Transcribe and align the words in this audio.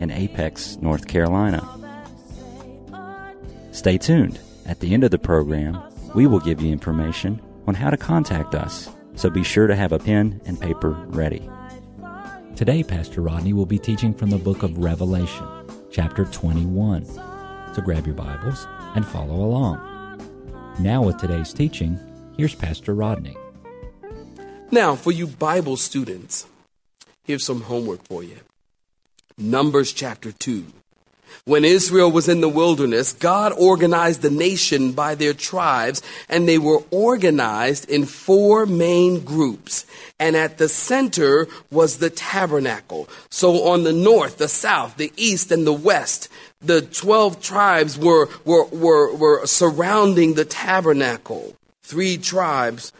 in 0.00 0.10
Apex, 0.10 0.78
North 0.80 1.06
Carolina. 1.06 1.62
Stay 3.70 3.98
tuned. 3.98 4.40
At 4.66 4.80
the 4.80 4.92
end 4.94 5.04
of 5.04 5.10
the 5.10 5.18
program, 5.18 5.80
we 6.14 6.26
will 6.26 6.40
give 6.40 6.60
you 6.60 6.72
information 6.72 7.40
on 7.66 7.74
how 7.74 7.90
to 7.90 7.96
contact 7.96 8.54
us, 8.54 8.88
so 9.14 9.30
be 9.30 9.44
sure 9.44 9.66
to 9.66 9.76
have 9.76 9.92
a 9.92 9.98
pen 9.98 10.40
and 10.46 10.60
paper 10.60 10.90
ready. 11.08 11.48
Today, 12.56 12.82
Pastor 12.82 13.20
Rodney 13.20 13.52
will 13.52 13.66
be 13.66 13.78
teaching 13.78 14.12
from 14.12 14.30
the 14.30 14.38
book 14.38 14.62
of 14.62 14.78
Revelation, 14.78 15.46
chapter 15.90 16.24
21. 16.24 17.04
So 17.04 17.82
grab 17.82 18.06
your 18.06 18.16
Bibles 18.16 18.66
and 18.94 19.06
follow 19.06 19.36
along. 19.36 19.78
Now, 20.78 21.02
with 21.02 21.18
today's 21.18 21.52
teaching, 21.52 21.98
here's 22.36 22.54
Pastor 22.54 22.94
Rodney. 22.94 23.36
Now, 24.70 24.94
for 24.94 25.12
you 25.12 25.26
Bible 25.26 25.76
students, 25.76 26.46
here's 27.24 27.44
some 27.44 27.62
homework 27.62 28.02
for 28.04 28.22
you. 28.22 28.36
Numbers 29.40 29.92
chapter 29.92 30.32
2. 30.32 30.66
When 31.46 31.64
Israel 31.64 32.12
was 32.12 32.28
in 32.28 32.42
the 32.42 32.48
wilderness, 32.48 33.14
God 33.14 33.52
organized 33.52 34.20
the 34.20 34.30
nation 34.30 34.92
by 34.92 35.14
their 35.14 35.32
tribes, 35.32 36.02
and 36.28 36.46
they 36.46 36.58
were 36.58 36.82
organized 36.90 37.88
in 37.88 38.04
four 38.04 38.66
main 38.66 39.24
groups. 39.24 39.86
And 40.18 40.36
at 40.36 40.58
the 40.58 40.68
center 40.68 41.48
was 41.70 41.96
the 41.96 42.10
tabernacle. 42.10 43.08
So 43.30 43.68
on 43.68 43.84
the 43.84 43.92
north, 43.92 44.36
the 44.36 44.48
south, 44.48 44.96
the 44.96 45.12
east, 45.16 45.50
and 45.50 45.66
the 45.66 45.72
west, 45.72 46.28
the 46.60 46.82
12 46.82 47.40
tribes 47.40 47.98
were, 47.98 48.28
were, 48.44 48.66
were, 48.66 49.14
were 49.14 49.46
surrounding 49.46 50.34
the 50.34 50.44
tabernacle. 50.44 51.56
Three 51.82 52.18
tribes 52.18 52.92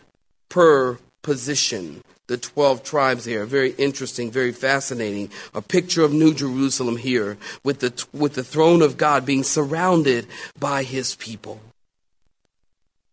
per 0.48 0.98
position 1.22 2.02
the 2.30 2.38
12 2.38 2.84
tribes 2.84 3.24
here. 3.24 3.44
Very 3.44 3.72
interesting, 3.72 4.30
very 4.30 4.52
fascinating. 4.52 5.30
A 5.52 5.60
picture 5.60 6.04
of 6.04 6.12
New 6.12 6.32
Jerusalem 6.32 6.96
here 6.96 7.36
with 7.64 7.80
the, 7.80 8.06
with 8.12 8.34
the 8.34 8.44
throne 8.44 8.82
of 8.82 8.96
God 8.96 9.26
being 9.26 9.42
surrounded 9.42 10.28
by 10.56 10.84
his 10.84 11.16
people. 11.16 11.60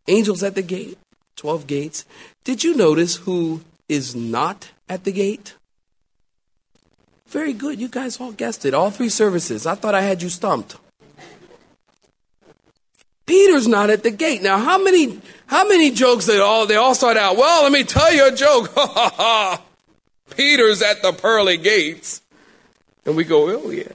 Angels 0.07 0.43
at 0.43 0.53
the 0.53 0.61
gate, 0.61 0.99
12 1.35 1.65
gates. 1.65 2.05
Did 2.43 2.63
you 2.63 2.77
notice 2.77 3.15
who 3.15 3.61
is 3.89 4.15
not 4.15 4.69
at 4.87 5.03
the 5.03 5.11
gate? 5.11 5.55
Very 7.25 7.53
good. 7.53 7.81
You 7.81 7.89
guys 7.89 8.21
all 8.21 8.31
guessed 8.31 8.65
it. 8.65 8.75
All 8.75 8.91
three 8.91 9.09
services. 9.09 9.65
I 9.65 9.73
thought 9.73 9.95
I 9.95 10.01
had 10.01 10.21
you 10.21 10.29
stumped. 10.29 10.77
Peter's 13.27 13.67
not 13.67 13.91
at 13.91 14.01
the 14.01 14.09
gate. 14.09 14.41
Now, 14.41 14.57
how 14.57 14.81
many, 14.81 15.21
how 15.45 15.67
many 15.67 15.91
jokes 15.91 16.25
they 16.25 16.39
all, 16.39 16.65
they 16.65 16.77
all 16.77 16.95
start 16.95 17.17
out, 17.17 17.37
well, 17.37 17.63
let 17.63 17.71
me 17.71 17.83
tell 17.83 18.11
you 18.11 18.27
a 18.27 18.31
joke. 18.31 18.73
Ha 18.73 18.87
ha 18.87 19.13
ha. 19.15 19.61
Peter's 20.35 20.81
at 20.81 21.01
the 21.01 21.11
pearly 21.11 21.57
gates. 21.57 22.21
And 23.05 23.15
we 23.15 23.23
go, 23.23 23.49
oh 23.49 23.69
yeah. 23.69 23.91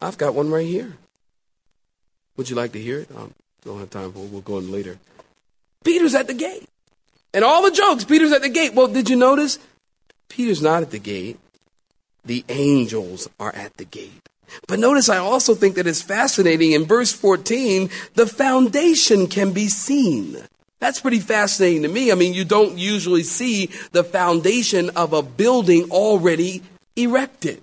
I've 0.00 0.18
got 0.18 0.34
one 0.34 0.50
right 0.50 0.66
here. 0.66 0.96
Would 2.36 2.50
you 2.50 2.56
like 2.56 2.72
to 2.72 2.80
hear 2.80 2.98
it? 2.98 3.08
I 3.16 3.28
don't 3.64 3.78
have 3.78 3.90
time 3.90 4.12
for 4.12 4.18
it. 4.18 4.30
We'll 4.30 4.40
go 4.40 4.58
in 4.58 4.72
later. 4.72 4.98
Peter's 5.84 6.14
at 6.14 6.26
the 6.26 6.34
gate. 6.34 6.68
And 7.32 7.44
all 7.44 7.62
the 7.62 7.70
jokes, 7.70 8.04
Peter's 8.04 8.32
at 8.32 8.42
the 8.42 8.48
gate. 8.48 8.74
Well, 8.74 8.88
did 8.88 9.08
you 9.08 9.16
notice? 9.16 9.58
Peter's 10.28 10.60
not 10.60 10.82
at 10.82 10.90
the 10.90 10.98
gate. 10.98 11.38
The 12.24 12.44
angels 12.48 13.28
are 13.38 13.54
at 13.54 13.76
the 13.76 13.84
gate. 13.84 14.28
But 14.68 14.78
notice 14.78 15.08
I 15.08 15.18
also 15.18 15.54
think 15.54 15.76
that 15.76 15.86
it's 15.86 16.02
fascinating 16.02 16.72
in 16.72 16.84
verse 16.84 17.12
14, 17.12 17.90
the 18.14 18.26
foundation 18.26 19.26
can 19.26 19.52
be 19.52 19.68
seen. 19.68 20.36
That's 20.78 21.00
pretty 21.00 21.20
fascinating 21.20 21.82
to 21.82 21.88
me. 21.88 22.10
I 22.10 22.16
mean, 22.16 22.34
you 22.34 22.44
don't 22.44 22.76
usually 22.76 23.22
see 23.22 23.70
the 23.92 24.02
foundation 24.02 24.90
of 24.90 25.12
a 25.12 25.22
building 25.22 25.90
already 25.90 26.62
erected. 26.96 27.62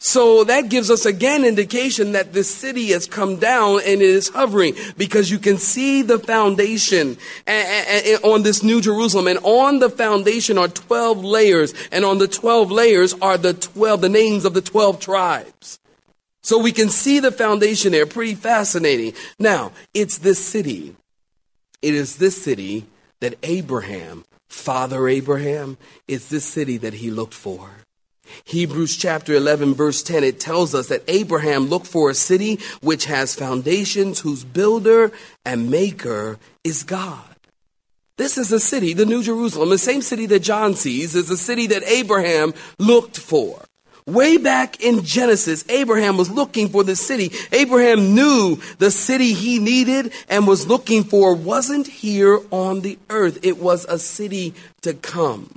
So 0.00 0.44
that 0.44 0.68
gives 0.68 0.90
us 0.90 1.04
again 1.04 1.44
indication 1.44 2.12
that 2.12 2.32
this 2.32 2.48
city 2.48 2.88
has 2.90 3.06
come 3.06 3.36
down 3.36 3.80
and 3.84 4.00
it 4.00 4.02
is 4.02 4.28
hovering 4.28 4.76
because 4.96 5.28
you 5.28 5.40
can 5.40 5.58
see 5.58 6.02
the 6.02 6.20
foundation 6.20 7.16
on 8.22 8.42
this 8.42 8.62
New 8.62 8.80
Jerusalem 8.80 9.26
and 9.26 9.40
on 9.42 9.80
the 9.80 9.90
foundation 9.90 10.56
are 10.56 10.68
12 10.68 11.24
layers 11.24 11.74
and 11.90 12.04
on 12.04 12.18
the 12.18 12.28
12 12.28 12.70
layers 12.70 13.12
are 13.14 13.36
the 13.36 13.54
12, 13.54 14.00
the 14.00 14.08
names 14.08 14.44
of 14.44 14.54
the 14.54 14.60
12 14.60 15.00
tribes. 15.00 15.80
So 16.44 16.58
we 16.58 16.70
can 16.70 16.88
see 16.88 17.18
the 17.18 17.32
foundation 17.32 17.90
there. 17.90 18.06
Pretty 18.06 18.36
fascinating. 18.36 19.14
Now, 19.38 19.72
it's 19.94 20.18
this 20.18 20.38
city. 20.38 20.94
It 21.82 21.94
is 21.94 22.16
this 22.16 22.40
city 22.40 22.86
that 23.20 23.34
Abraham, 23.42 24.24
Father 24.48 25.08
Abraham, 25.08 25.76
it's 26.06 26.30
this 26.30 26.44
city 26.44 26.76
that 26.78 26.94
he 26.94 27.10
looked 27.10 27.34
for. 27.34 27.68
Hebrews 28.44 28.96
chapter 28.96 29.34
11 29.34 29.74
verse 29.74 30.02
10, 30.02 30.24
it 30.24 30.40
tells 30.40 30.74
us 30.74 30.88
that 30.88 31.04
Abraham 31.08 31.66
looked 31.66 31.86
for 31.86 32.10
a 32.10 32.14
city 32.14 32.58
which 32.80 33.06
has 33.06 33.34
foundations, 33.34 34.20
whose 34.20 34.44
builder 34.44 35.12
and 35.44 35.70
maker 35.70 36.38
is 36.64 36.82
God. 36.82 37.24
This 38.16 38.36
is 38.36 38.50
a 38.50 38.58
city, 38.58 38.94
the 38.94 39.06
New 39.06 39.22
Jerusalem, 39.22 39.70
the 39.70 39.78
same 39.78 40.02
city 40.02 40.26
that 40.26 40.40
John 40.40 40.74
sees, 40.74 41.14
is 41.14 41.30
a 41.30 41.36
city 41.36 41.68
that 41.68 41.84
Abraham 41.84 42.52
looked 42.78 43.16
for. 43.16 43.62
Way 44.08 44.38
back 44.38 44.82
in 44.82 45.04
Genesis, 45.04 45.64
Abraham 45.68 46.16
was 46.16 46.30
looking 46.30 46.70
for 46.70 46.82
the 46.82 46.96
city. 46.96 47.30
Abraham 47.52 48.14
knew 48.14 48.58
the 48.78 48.90
city 48.90 49.34
he 49.34 49.58
needed 49.58 50.12
and 50.30 50.48
was 50.48 50.66
looking 50.66 51.04
for 51.04 51.34
wasn't 51.34 51.86
here 51.86 52.40
on 52.50 52.80
the 52.80 52.98
earth. 53.10 53.38
It 53.42 53.58
was 53.58 53.84
a 53.84 53.98
city 53.98 54.54
to 54.80 54.94
come. 54.94 55.50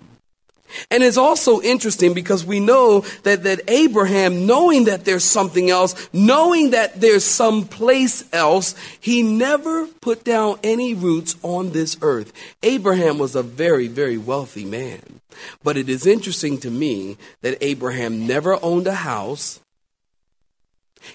And 0.89 1.03
it's 1.03 1.17
also 1.17 1.61
interesting 1.61 2.13
because 2.13 2.45
we 2.45 2.59
know 2.59 3.01
that, 3.23 3.43
that 3.43 3.61
Abraham, 3.67 4.45
knowing 4.45 4.85
that 4.85 5.05
there's 5.05 5.23
something 5.23 5.69
else, 5.69 6.09
knowing 6.13 6.71
that 6.71 6.99
there's 6.99 7.23
some 7.23 7.65
place 7.65 8.23
else, 8.33 8.75
he 8.99 9.23
never 9.23 9.87
put 9.87 10.23
down 10.23 10.57
any 10.63 10.93
roots 10.93 11.35
on 11.43 11.71
this 11.71 11.97
earth. 12.01 12.33
Abraham 12.63 13.17
was 13.17 13.35
a 13.35 13.43
very, 13.43 13.87
very 13.87 14.17
wealthy 14.17 14.65
man. 14.65 15.21
But 15.63 15.77
it 15.77 15.89
is 15.89 16.05
interesting 16.05 16.57
to 16.59 16.69
me 16.69 17.17
that 17.41 17.57
Abraham 17.61 18.27
never 18.27 18.63
owned 18.63 18.87
a 18.87 18.93
house. 18.93 19.59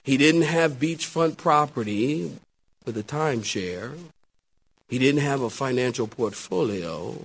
He 0.03 0.17
didn't 0.17 0.43
have 0.43 0.81
beachfront 0.81 1.37
property 1.37 2.33
with 2.85 2.97
a 2.97 3.03
timeshare. 3.03 3.97
He 4.89 4.99
didn't 4.99 5.21
have 5.21 5.43
a 5.43 5.51
financial 5.51 6.07
portfolio. 6.07 7.17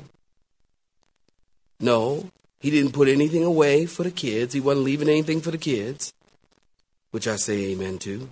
No, 1.81 2.29
he 2.59 2.69
didn't 2.69 2.93
put 2.93 3.07
anything 3.07 3.43
away 3.43 3.87
for 3.87 4.03
the 4.03 4.11
kids. 4.11 4.53
He 4.53 4.59
wasn't 4.59 4.85
leaving 4.85 5.09
anything 5.09 5.41
for 5.41 5.49
the 5.49 5.57
kids, 5.57 6.13
which 7.09 7.27
I 7.27 7.35
say 7.35 7.71
amen 7.71 7.97
to. 7.99 8.29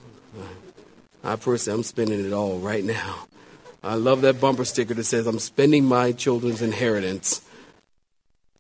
I 1.23 1.35
personally, 1.35 1.79
I'm 1.79 1.83
spending 1.83 2.23
it 2.23 2.31
all 2.31 2.59
right 2.59 2.83
now. 2.83 3.25
I 3.83 3.95
love 3.95 4.21
that 4.21 4.39
bumper 4.39 4.65
sticker 4.65 4.93
that 4.93 5.03
says, 5.05 5.25
I'm 5.25 5.39
spending 5.39 5.85
my 5.85 6.11
children's 6.11 6.61
inheritance. 6.61 7.41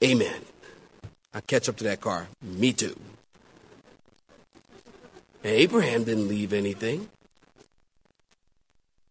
Amen. 0.03 0.41
I 1.33 1.41
catch 1.41 1.69
up 1.69 1.77
to 1.77 1.83
that 1.85 2.01
car. 2.01 2.27
Me 2.41 2.73
too. 2.73 2.97
And 5.43 5.53
Abraham 5.53 6.03
didn't 6.03 6.27
leave 6.27 6.51
anything. 6.51 7.09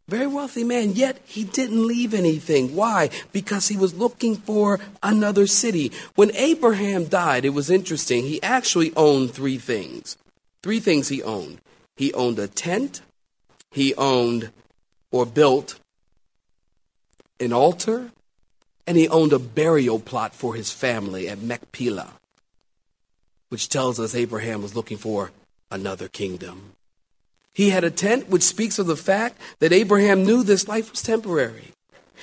Very 0.09 0.27
wealthy 0.27 0.65
man, 0.65 0.93
yet 0.93 1.21
he 1.27 1.45
didn't 1.45 1.87
leave 1.87 2.15
anything. 2.15 2.75
Why? 2.75 3.11
Because 3.31 3.69
he 3.69 3.77
was 3.77 3.93
looking 3.93 4.37
for 4.37 4.81
another 5.03 5.47
city. 5.47 5.93
When 6.15 6.35
Abraham 6.35 7.05
died, 7.05 7.45
it 7.45 7.51
was 7.51 7.69
interesting. 7.69 8.25
He 8.25 8.43
actually 8.43 8.91
owned 8.97 9.33
three 9.33 9.59
things. 9.59 10.17
Three 10.63 10.81
things 10.81 11.09
he 11.09 11.23
owned. 11.23 11.61
He 11.97 12.13
owned 12.15 12.39
a 12.39 12.49
tent, 12.49 13.03
he 13.71 13.95
owned 13.97 14.51
or 15.11 15.27
built 15.27 15.79
an 17.39 17.53
altar, 17.53 18.11
and 18.87 18.97
he 18.97 19.09
owned 19.09 19.33
a 19.33 19.39
burial 19.39 19.99
plot 19.99 20.35
for 20.35 20.55
his 20.55 20.73
family 20.73 21.29
at 21.29 21.43
Machpelah, 21.43 22.15
which 23.51 23.69
tells 23.69 24.01
us 24.01 24.15
Abraham 24.15 24.63
was 24.63 24.75
looking 24.75 24.97
for 24.97 25.33
another 25.71 26.09
kingdom. 26.09 26.73
He 27.59 27.71
had 27.71 27.83
a 27.83 27.91
tent, 27.91 28.29
which 28.29 28.45
speaks 28.45 28.79
of 28.79 28.87
the 28.87 28.95
fact 28.95 29.37
that 29.59 29.73
Abraham 29.73 30.25
knew 30.25 30.45
this 30.45 30.69
life 30.69 30.93
was 30.93 31.03
temporary. 31.03 31.73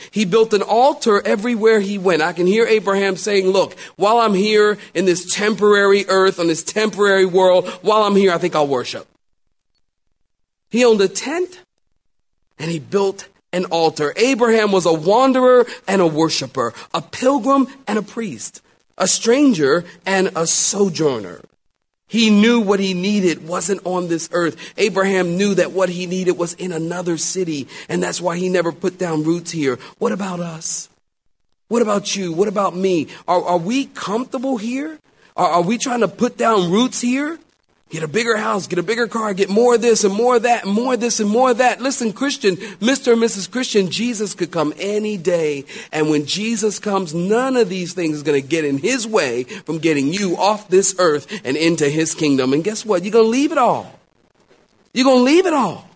He 0.09 0.23
built 0.23 0.53
an 0.53 0.61
altar 0.61 1.21
everywhere 1.27 1.81
he 1.81 1.97
went. 1.97 2.21
I 2.21 2.31
can 2.31 2.47
hear 2.47 2.65
Abraham 2.65 3.17
saying, 3.17 3.45
Look, 3.45 3.77
while 3.97 4.19
I'm 4.19 4.33
here 4.33 4.77
in 4.93 5.03
this 5.03 5.35
temporary 5.35 6.05
earth, 6.07 6.39
on 6.39 6.47
this 6.47 6.63
temporary 6.63 7.25
world, 7.25 7.67
while 7.81 8.03
I'm 8.03 8.15
here, 8.15 8.31
I 8.31 8.37
think 8.37 8.55
I'll 8.55 8.65
worship. 8.65 9.09
He 10.69 10.85
owned 10.85 11.01
a 11.01 11.09
tent 11.09 11.59
and 12.57 12.71
he 12.71 12.79
built 12.79 13.27
an 13.51 13.65
altar. 13.65 14.13
Abraham 14.15 14.71
was 14.71 14.85
a 14.85 14.93
wanderer 14.93 15.65
and 15.85 16.01
a 16.01 16.07
worshiper, 16.07 16.73
a 16.93 17.01
pilgrim 17.01 17.67
and 17.89 17.99
a 17.99 18.03
priest, 18.03 18.61
a 18.97 19.05
stranger 19.05 19.83
and 20.05 20.31
a 20.33 20.47
sojourner. 20.47 21.41
He 22.07 22.29
knew 22.29 22.59
what 22.59 22.79
he 22.79 22.93
needed 22.93 23.47
wasn't 23.47 23.81
on 23.83 24.07
this 24.07 24.29
earth. 24.31 24.57
Abraham 24.77 25.37
knew 25.37 25.55
that 25.55 25.71
what 25.71 25.89
he 25.89 26.05
needed 26.05 26.37
was 26.37 26.53
in 26.53 26.71
another 26.71 27.17
city, 27.17 27.67
and 27.89 28.01
that's 28.01 28.21
why 28.21 28.37
he 28.37 28.47
never 28.47 28.71
put 28.71 28.97
down 28.99 29.23
roots 29.23 29.51
here. 29.51 29.79
What 29.97 30.11
about 30.11 30.39
us? 30.39 30.89
What 31.67 31.81
about 31.81 32.15
you? 32.15 32.31
What 32.31 32.47
about 32.47 32.75
me? 32.75 33.07
Are, 33.27 33.43
are 33.43 33.57
we 33.57 33.85
comfortable 33.85 34.57
here? 34.57 34.99
Are, 35.35 35.47
are 35.47 35.61
we 35.63 35.79
trying 35.79 36.01
to 36.01 36.07
put 36.07 36.37
down 36.37 36.71
roots 36.71 37.01
here? 37.01 37.39
Get 37.91 38.01
a 38.01 38.07
bigger 38.07 38.35
house, 38.35 38.65
get 38.65 38.79
a 38.79 38.83
bigger 38.83 39.07
car, 39.07 39.35
get 39.35 39.47
more 39.47 39.75
of 39.75 39.81
this 39.81 40.03
and 40.03 40.13
more 40.13 40.37
of 40.37 40.41
that 40.41 40.65
and 40.65 40.73
more 40.73 40.95
of 40.95 40.99
this 40.99 41.19
and 41.19 41.29
more 41.29 41.51
of 41.51 41.59
that. 41.59 41.79
Listen, 41.79 42.13
Christian, 42.13 42.55
Mr. 42.55 43.13
and 43.13 43.21
Mrs. 43.21 43.49
Christian, 43.49 43.91
Jesus 43.91 44.33
could 44.33 44.49
come 44.49 44.73
any 44.77 45.17
day. 45.17 45.65
And 45.91 46.09
when 46.09 46.25
Jesus 46.25 46.79
comes, 46.79 47.13
none 47.13 47.55
of 47.55 47.69
these 47.69 47.93
things 47.93 48.17
is 48.17 48.23
going 48.23 48.41
to 48.41 48.47
get 48.47 48.65
in 48.65 48.79
his 48.79 49.07
way 49.07 49.43
from 49.43 49.77
getting 49.77 50.11
you 50.11 50.35
off 50.35 50.67
this 50.67 50.95
earth 50.97 51.31
and 51.45 51.55
into 51.55 51.87
his 51.87 52.15
kingdom. 52.15 52.53
And 52.53 52.63
guess 52.63 52.83
what? 52.83 53.03
You're 53.03 53.11
going 53.11 53.25
to 53.25 53.29
leave 53.29 53.51
it 53.51 53.59
all. 53.59 53.99
You're 54.93 55.05
going 55.05 55.19
to 55.19 55.23
leave 55.23 55.45
it 55.45 55.53
all. 55.53 55.87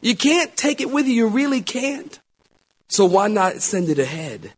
You 0.00 0.16
can't 0.16 0.56
take 0.56 0.80
it 0.80 0.90
with 0.90 1.06
you. 1.06 1.12
You 1.12 1.28
really 1.28 1.60
can't. 1.60 2.18
So 2.88 3.04
why 3.04 3.28
not 3.28 3.60
send 3.60 3.90
it 3.90 3.98
ahead? 3.98 4.54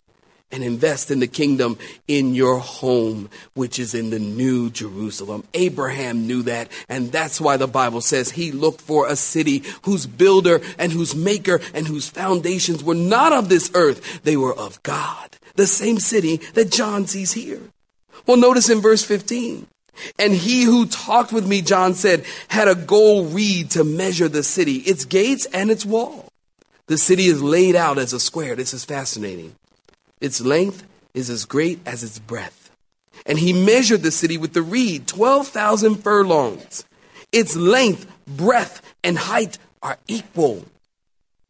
And 0.52 0.64
invest 0.64 1.10
in 1.10 1.20
the 1.20 1.26
kingdom 1.26 1.78
in 2.08 2.34
your 2.34 2.58
home, 2.58 3.28
which 3.54 3.78
is 3.78 3.94
in 3.94 4.10
the 4.10 4.18
new 4.18 4.70
Jerusalem. 4.70 5.44
Abraham 5.54 6.26
knew 6.26 6.42
that, 6.42 6.68
and 6.88 7.12
that's 7.12 7.40
why 7.40 7.56
the 7.56 7.68
Bible 7.68 8.00
says 8.00 8.30
he 8.30 8.52
looked 8.52 8.80
for 8.80 9.06
a 9.06 9.16
city 9.16 9.62
whose 9.82 10.06
builder 10.06 10.60
and 10.78 10.92
whose 10.92 11.14
maker 11.14 11.60
and 11.74 11.86
whose 11.86 12.08
foundations 12.08 12.82
were 12.82 12.94
not 12.94 13.32
of 13.32 13.48
this 13.48 13.70
earth, 13.74 14.22
they 14.22 14.36
were 14.36 14.54
of 14.54 14.82
God. 14.82 15.36
The 15.54 15.66
same 15.66 15.98
city 15.98 16.38
that 16.54 16.70
John 16.70 17.06
sees 17.06 17.32
here. 17.32 17.60
Well, 18.26 18.36
notice 18.36 18.68
in 18.68 18.80
verse 18.80 19.04
15. 19.04 19.66
And 20.18 20.32
he 20.32 20.62
who 20.62 20.86
talked 20.86 21.32
with 21.32 21.46
me, 21.46 21.62
John 21.62 21.94
said, 21.94 22.24
had 22.48 22.68
a 22.68 22.74
gold 22.74 23.34
reed 23.34 23.70
to 23.72 23.84
measure 23.84 24.28
the 24.28 24.42
city, 24.42 24.76
its 24.76 25.04
gates 25.04 25.46
and 25.46 25.70
its 25.70 25.84
wall. 25.84 26.28
The 26.86 26.98
city 26.98 27.26
is 27.26 27.42
laid 27.42 27.76
out 27.76 27.98
as 27.98 28.12
a 28.12 28.20
square. 28.20 28.56
This 28.56 28.74
is 28.74 28.84
fascinating. 28.84 29.54
Its 30.20 30.40
length 30.40 30.86
is 31.14 31.30
as 31.30 31.44
great 31.44 31.80
as 31.86 32.02
its 32.02 32.18
breadth. 32.18 32.70
And 33.26 33.38
he 33.38 33.52
measured 33.52 34.02
the 34.02 34.10
city 34.10 34.38
with 34.38 34.52
the 34.52 34.62
reed, 34.62 35.06
12,000 35.06 35.96
furlongs. 35.96 36.84
Its 37.32 37.56
length, 37.56 38.10
breadth, 38.26 38.82
and 39.02 39.18
height 39.18 39.58
are 39.82 39.98
equal. 40.08 40.64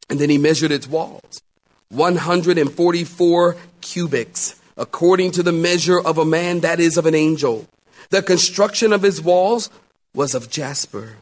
And 0.08 0.18
then 0.18 0.30
he 0.30 0.38
measured 0.38 0.72
its 0.72 0.88
walls, 0.88 1.42
144 1.90 3.56
cubits, 3.80 4.60
according 4.76 5.30
to 5.32 5.42
the 5.42 5.52
measure 5.52 6.00
of 6.00 6.18
a 6.18 6.24
man, 6.24 6.60
that 6.60 6.80
is, 6.80 6.96
of 6.96 7.06
an 7.06 7.14
angel. 7.14 7.66
The 8.10 8.22
construction 8.22 8.92
of 8.92 9.02
his 9.02 9.20
walls 9.20 9.70
was 10.14 10.34
of 10.34 10.50
jasper, 10.50 11.16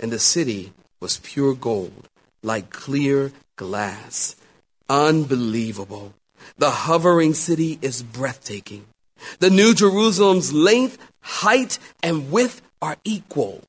and 0.00 0.10
the 0.10 0.18
city 0.18 0.72
was 1.00 1.18
pure 1.18 1.54
gold, 1.54 2.08
like 2.42 2.70
clear 2.70 3.32
glass. 3.56 4.34
Unbelievable. 4.88 6.14
The 6.58 6.70
hovering 6.70 7.34
city 7.34 7.78
is 7.82 8.02
breathtaking. 8.02 8.86
The 9.38 9.50
New 9.50 9.74
Jerusalem's 9.74 10.52
length, 10.52 10.98
height, 11.20 11.78
and 12.02 12.30
width 12.30 12.62
are 12.80 12.96
equal, 13.04 13.62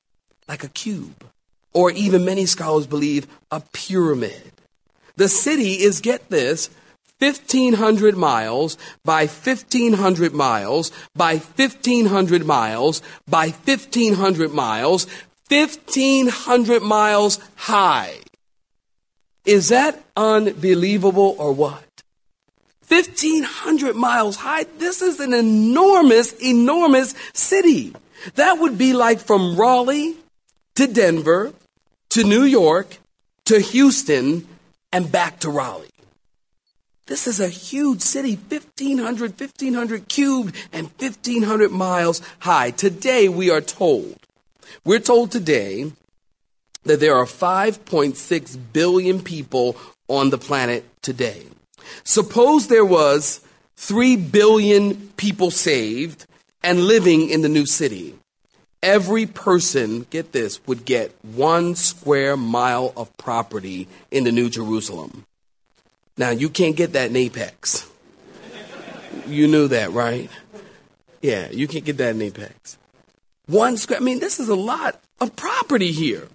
like 0.47 0.63
a 0.63 0.69
cube, 0.69 1.25
or 1.73 1.91
even 1.91 2.25
many 2.25 2.45
scholars 2.45 2.87
believe 2.87 3.27
a 3.51 3.61
pyramid. 3.71 4.51
The 5.15 5.29
city 5.29 5.73
is, 5.73 6.01
get 6.01 6.29
this, 6.29 6.69
1500 7.19 8.17
miles 8.17 8.77
by 9.05 9.27
1500 9.27 10.33
miles 10.33 10.91
by 11.15 11.37
1500 11.37 12.45
miles 12.45 13.01
by 13.27 13.49
1500 13.49 14.51
miles, 14.51 15.07
1500 15.47 16.81
miles 16.81 17.39
high. 17.55 18.17
Is 19.45 19.69
that 19.69 20.03
unbelievable 20.17 21.35
or 21.37 21.53
what? 21.53 21.92
1,500 22.93 23.95
miles 23.95 24.35
high. 24.35 24.65
This 24.77 25.01
is 25.01 25.19
an 25.19 25.33
enormous, 25.33 26.31
enormous 26.33 27.15
city. 27.33 27.95
That 28.35 28.59
would 28.59 28.77
be 28.77 28.93
like 28.93 29.19
from 29.19 29.55
Raleigh 29.55 30.15
to 30.75 30.85
Denver 30.85 31.53
to 32.09 32.23
New 32.23 32.43
York 32.43 32.97
to 33.45 33.59
Houston 33.59 34.47
and 34.91 35.11
back 35.11 35.39
to 35.39 35.49
Raleigh. 35.49 35.89
This 37.07 37.25
is 37.25 37.39
a 37.39 37.47
huge 37.47 38.01
city, 38.01 38.35
1,500, 38.35 39.39
1,500 39.39 40.07
cubed 40.07 40.55
and 40.71 40.87
1,500 40.99 41.71
miles 41.71 42.21
high. 42.39 42.69
Today 42.69 43.27
we 43.27 43.49
are 43.49 43.59
told, 43.59 44.15
we're 44.85 44.99
told 44.99 45.31
today 45.31 45.91
that 46.83 46.99
there 46.99 47.15
are 47.15 47.25
5.6 47.25 48.57
billion 48.71 49.19
people 49.19 49.77
on 50.07 50.29
the 50.29 50.37
planet 50.37 50.85
today. 51.01 51.47
Suppose 52.03 52.67
there 52.67 52.85
was 52.85 53.41
3 53.77 54.15
billion 54.17 55.09
people 55.17 55.51
saved 55.51 56.25
and 56.63 56.81
living 56.81 57.29
in 57.29 57.41
the 57.41 57.49
new 57.49 57.65
city. 57.65 58.15
Every 58.81 59.25
person, 59.25 60.05
get 60.09 60.33
this, 60.33 60.65
would 60.67 60.85
get 60.85 61.13
one 61.21 61.75
square 61.75 62.35
mile 62.35 62.93
of 62.97 63.15
property 63.17 63.87
in 64.11 64.25
the 64.25 64.31
New 64.31 64.49
Jerusalem. 64.49 65.25
Now, 66.17 66.31
you 66.31 66.49
can't 66.49 66.75
get 66.75 66.93
that 66.93 67.09
in 67.09 67.15
Apex. 67.15 67.89
You 69.27 69.47
knew 69.47 69.67
that, 69.69 69.91
right? 69.91 70.29
Yeah, 71.21 71.49
you 71.49 71.67
can't 71.67 71.85
get 71.85 71.97
that 71.97 72.15
in 72.15 72.21
Apex. 72.21 72.77
One 73.47 73.77
square, 73.77 73.99
I 73.99 74.01
mean, 74.01 74.19
this 74.19 74.39
is 74.39 74.49
a 74.49 74.55
lot 74.55 75.01
of 75.19 75.35
property 75.35 75.91
here. 75.91 76.27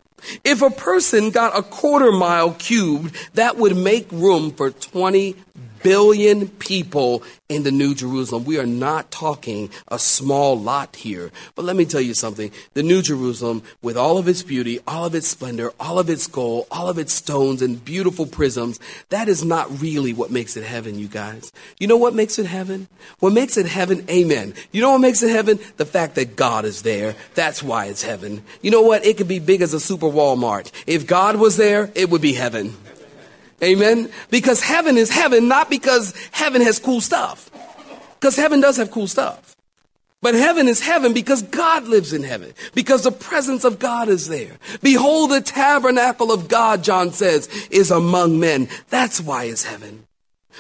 If 0.45 0.63
a 0.63 0.71
person 0.71 1.31
got 1.31 1.57
a 1.57 1.63
quarter 1.63 2.13
mile 2.13 2.55
cubed, 2.55 3.15
that 3.35 3.57
would 3.57 3.77
make 3.77 4.11
room 4.13 4.51
for 4.51 4.71
20 4.71 5.37
billion 5.83 6.49
people 6.49 7.23
in 7.49 7.63
the 7.63 7.71
New 7.71 7.95
Jerusalem. 7.95 8.45
We 8.45 8.59
are 8.59 8.67
not 8.67 9.11
talking 9.11 9.71
a 9.89 9.99
small 9.99 10.59
lot 10.59 10.97
here. 10.97 11.31
But 11.55 11.65
let 11.65 11.77
me 11.77 11.85
tell 11.85 12.01
you 12.01 12.15
something. 12.15 12.51
The 12.75 12.83
New 12.83 13.01
Jerusalem, 13.01 13.63
with 13.81 13.97
all 13.97 14.19
of 14.19 14.29
its 14.29 14.43
beauty, 14.43 14.81
all 14.87 15.05
of 15.05 15.15
its 15.15 15.29
splendor, 15.29 15.73
all 15.81 15.99
of 15.99 16.11
its 16.11 16.27
gold, 16.27 16.67
all 16.71 16.89
of 16.89 16.99
its 16.99 17.13
stones 17.13 17.63
and 17.63 17.83
beautiful 17.83 18.27
prisms, 18.27 18.79
that 19.09 19.29
is 19.29 19.45
not 19.45 19.81
really 19.81 20.13
what 20.13 20.31
makes 20.31 20.57
it 20.57 20.65
heaven, 20.65 20.99
you 20.99 21.09
guys. 21.09 21.53
You 21.79 21.87
know 21.87 21.97
what 21.97 22.15
makes 22.15 22.39
it 22.39 22.47
heaven? 22.47 22.89
What 23.21 23.33
makes 23.33 23.57
it 23.57 23.67
heaven? 23.67 24.05
Amen. 24.11 24.55
You 24.73 24.83
know 24.83 24.93
what 24.93 25.01
makes 25.01 25.23
it 25.23 25.31
heaven? 25.31 25.59
The 25.77 25.87
fact 25.87 26.17
that 26.17 26.37
God 26.37 26.65
is 26.65 26.83
there. 26.83 27.15
That's 27.35 27.63
why 27.63 27.87
it's 27.87 28.03
heaven. 28.03 28.43
You 28.61 28.71
know 28.71 28.83
what? 28.83 29.07
It 29.07 29.17
could 29.17 29.29
be 29.29 29.39
big 29.39 29.63
as 29.63 29.73
a 29.73 29.81
super 29.81 30.07
Walmart. 30.07 30.71
If 30.87 31.07
God 31.07 31.37
was 31.37 31.57
there, 31.57 31.91
it 31.95 32.11
would 32.11 32.23
be 32.23 32.35
heaven. 32.35 32.77
Amen. 33.63 34.11
Because 34.31 34.63
heaven 34.63 34.97
is 34.97 35.11
heaven, 35.11 35.49
not 35.49 35.71
because 35.71 36.15
heaven 36.31 36.63
has 36.63 36.79
cool 36.79 37.01
stuff. 37.01 37.51
Because 38.19 38.37
heaven 38.37 38.61
does 38.61 38.77
have 38.77 38.91
cool 38.91 39.07
stuff. 39.07 39.57
But 40.21 40.35
heaven 40.35 40.67
is 40.67 40.81
heaven 40.81 41.13
because 41.13 41.43
God 41.43 41.85
lives 41.85 42.13
in 42.13 42.25
heaven, 42.25 42.53
because 42.75 43.05
the 43.05 43.13
presence 43.13 43.63
of 43.63 43.79
God 43.79 44.09
is 44.09 44.27
there. 44.27 44.57
Behold, 44.83 45.31
the 45.31 45.41
tabernacle 45.41 46.33
of 46.33 46.49
God, 46.49 46.83
John 46.83 47.13
says, 47.13 47.47
is 47.71 47.93
among 47.93 48.41
men. 48.41 48.69
That's 48.91 49.21
why 49.21 49.45
it's 49.45 49.63
heaven. 49.63 50.05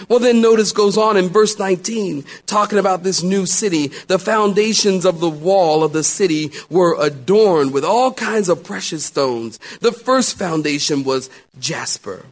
Well, 0.08 0.20
then 0.20 0.40
notice 0.40 0.70
goes 0.70 0.96
on 0.96 1.16
in 1.16 1.28
verse 1.28 1.58
19, 1.58 2.24
talking 2.46 2.78
about 2.78 3.02
this 3.02 3.24
new 3.24 3.46
city. 3.46 3.88
The 4.06 4.20
foundations 4.20 5.04
of 5.04 5.18
the 5.18 5.28
wall 5.28 5.82
of 5.82 5.92
the 5.92 6.04
city 6.04 6.52
were 6.70 6.96
adorned 7.00 7.72
with 7.72 7.84
all 7.84 8.12
kinds 8.12 8.48
of 8.48 8.62
precious 8.62 9.04
stones. 9.04 9.58
The 9.80 9.90
first 9.90 10.38
foundation 10.38 11.02
was 11.02 11.30
jasper. 11.58 12.24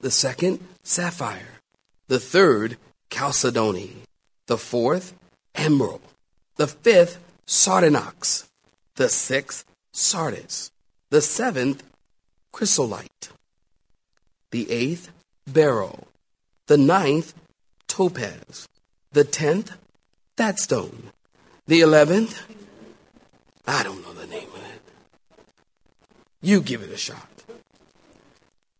The 0.00 0.10
second, 0.10 0.60
sapphire. 0.82 1.60
The 2.08 2.20
third, 2.20 2.76
chalcedony. 3.10 3.96
The 4.46 4.58
fourth, 4.58 5.14
emerald. 5.54 6.02
The 6.56 6.66
fifth, 6.66 7.18
sardonyx. 7.46 8.48
The 8.96 9.08
sixth, 9.08 9.64
sardis. 9.92 10.70
The 11.10 11.20
seventh, 11.20 11.82
chrysolite. 12.52 13.30
The 14.50 14.70
eighth, 14.70 15.10
beryl. 15.46 16.06
The 16.66 16.78
ninth, 16.78 17.34
topaz. 17.88 18.68
The 19.12 19.24
tenth, 19.24 19.72
that 20.36 20.58
stone. 20.58 21.10
The 21.66 21.80
eleventh, 21.80 22.42
I 23.66 23.82
don't 23.82 24.02
know 24.02 24.12
the 24.12 24.26
name 24.26 24.48
of 24.54 24.62
it. 24.62 25.38
You 26.42 26.60
give 26.60 26.82
it 26.82 26.90
a 26.90 26.96
shot. 26.96 27.28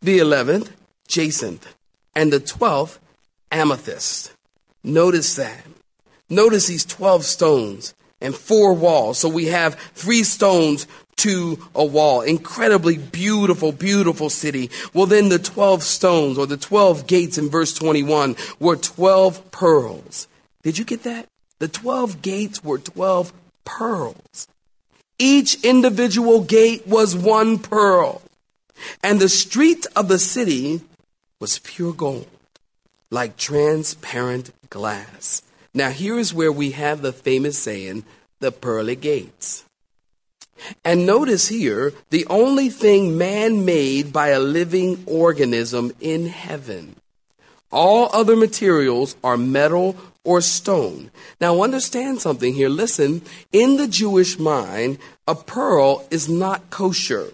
The 0.03 0.19
eleventh, 0.19 0.71
jacinth. 1.07 1.75
and 2.15 2.33
the 2.33 2.41
twelfth 2.41 2.99
amethyst. 3.51 4.33
Notice 4.83 5.37
that. 5.37 5.65
Notice 6.29 6.67
these 6.67 6.85
12 6.85 7.25
stones 7.25 7.95
and 8.21 8.35
four 8.35 8.73
walls. 8.73 9.19
So 9.19 9.29
we 9.29 9.47
have 9.47 9.75
three 9.95 10.23
stones 10.23 10.87
to 11.17 11.59
a 11.75 11.85
wall. 11.85 12.21
Incredibly 12.21 12.99
beautiful, 12.99 13.73
beautiful 13.73 14.31
city. 14.31 14.71
Well, 14.93 15.07
then 15.07 15.29
the 15.29 15.39
12 15.39 15.83
stones 15.83 16.39
or 16.39 16.47
the 16.47 16.57
12 16.57 17.07
gates 17.07 17.39
in 17.39 17.49
verse 17.49 17.75
21 17.75 18.37
were 18.59 18.77
12 18.77 19.51
pearls. 19.51 20.29
Did 20.63 20.79
you 20.79 20.85
get 20.85 21.05
that? 21.05 21.27
The 21.59 21.69
12 21.69 22.23
gates 22.23 22.63
were 22.63 22.79
12 22.79 23.33
pearls. 23.65 24.49
Each 25.19 25.65
individual 25.65 26.43
gate 26.43 26.87
was 26.87 27.17
one 27.17 27.59
pearl. 27.59 28.21
And 29.03 29.21
the 29.21 29.31
street 29.31 29.87
of 29.97 30.09
the 30.09 30.19
city 30.19 30.83
was 31.41 31.59
pure 31.61 31.93
gold, 31.93 32.27
like 33.11 33.37
transparent 33.37 34.51
glass. 34.71 35.43
Now, 35.75 35.91
here 35.91 36.19
is 36.19 36.33
where 36.33 36.53
we 36.53 36.71
have 36.71 37.03
the 37.03 37.13
famous 37.13 37.59
saying, 37.59 38.05
the 38.41 38.51
pearly 38.51 38.97
gates. 38.97 39.65
And 40.85 41.05
notice 41.05 41.49
here, 41.49 41.93
the 42.11 42.27
only 42.27 42.71
thing 42.71 43.19
man 43.19 43.65
made 43.65 44.13
by 44.13 44.29
a 44.29 44.41
living 44.41 45.05
organism 45.07 45.93
in 46.01 46.27
heaven. 46.27 46.97
All 47.71 48.09
other 48.13 48.37
materials 48.37 49.17
are 49.23 49.37
metal 49.37 49.97
or 50.25 50.41
stone. 50.41 51.11
Now, 51.41 51.63
understand 51.63 52.21
something 52.21 52.55
here. 52.55 52.69
Listen, 52.69 53.23
in 53.53 53.77
the 53.77 53.87
Jewish 53.87 54.39
mind, 54.39 54.99
a 55.29 55.35
pearl 55.35 56.07
is 56.11 56.29
not 56.29 56.71
kosher. 56.71 57.29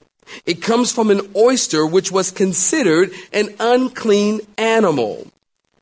It 0.46 0.62
comes 0.62 0.92
from 0.92 1.10
an 1.10 1.20
oyster, 1.36 1.86
which 1.86 2.10
was 2.10 2.30
considered 2.30 3.12
an 3.32 3.54
unclean 3.60 4.40
animal. 4.56 5.26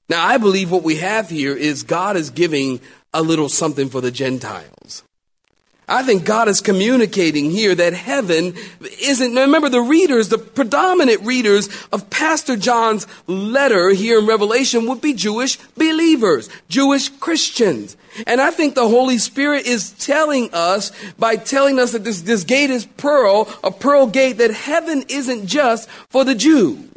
Now, 0.08 0.26
I 0.26 0.38
believe 0.38 0.70
what 0.70 0.82
we 0.82 0.96
have 0.96 1.30
here 1.30 1.56
is 1.56 1.82
God 1.82 2.16
is 2.16 2.30
giving 2.30 2.80
a 3.14 3.22
little 3.22 3.48
something 3.48 3.88
for 3.88 4.00
the 4.00 4.10
Gentiles. 4.10 5.04
I 5.90 6.04
think 6.04 6.24
God 6.24 6.46
is 6.46 6.60
communicating 6.60 7.50
here 7.50 7.74
that 7.74 7.92
heaven 7.94 8.54
isn't, 8.80 9.34
remember 9.34 9.68
the 9.68 9.80
readers, 9.80 10.28
the 10.28 10.38
predominant 10.38 11.22
readers 11.22 11.68
of 11.92 12.08
Pastor 12.10 12.56
John's 12.56 13.08
letter 13.26 13.90
here 13.90 14.20
in 14.20 14.26
Revelation 14.26 14.86
would 14.86 15.00
be 15.00 15.14
Jewish 15.14 15.56
believers, 15.76 16.48
Jewish 16.68 17.08
Christians. 17.08 17.96
And 18.28 18.40
I 18.40 18.52
think 18.52 18.76
the 18.76 18.88
Holy 18.88 19.18
Spirit 19.18 19.66
is 19.66 19.90
telling 19.90 20.50
us 20.52 20.92
by 21.18 21.34
telling 21.34 21.80
us 21.80 21.90
that 21.90 22.04
this, 22.04 22.22
this 22.22 22.44
gate 22.44 22.70
is 22.70 22.86
pearl, 22.86 23.52
a 23.64 23.72
pearl 23.72 24.06
gate, 24.06 24.38
that 24.38 24.52
heaven 24.52 25.04
isn't 25.08 25.46
just 25.46 25.90
for 26.08 26.24
the 26.24 26.36
Jew. 26.36 26.88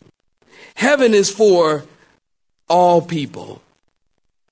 Heaven 0.75 1.15
is 1.15 1.31
for 1.31 1.83
all 2.69 3.01
people. 3.01 3.63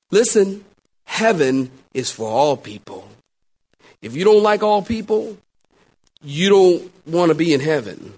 Listen, 0.09 0.65
heaven 1.05 1.69
is 1.93 2.09
for 2.09 2.27
all 2.27 2.57
people. 2.57 3.07
If 4.01 4.15
you 4.15 4.23
don't 4.23 4.43
like 4.43 4.63
all 4.63 4.81
people, 4.81 5.37
you 6.23 6.49
don't 6.49 6.91
want 7.05 7.29
to 7.29 7.35
be 7.35 7.53
in 7.53 7.59
heaven. 7.59 8.13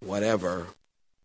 Whatever. 0.00 0.66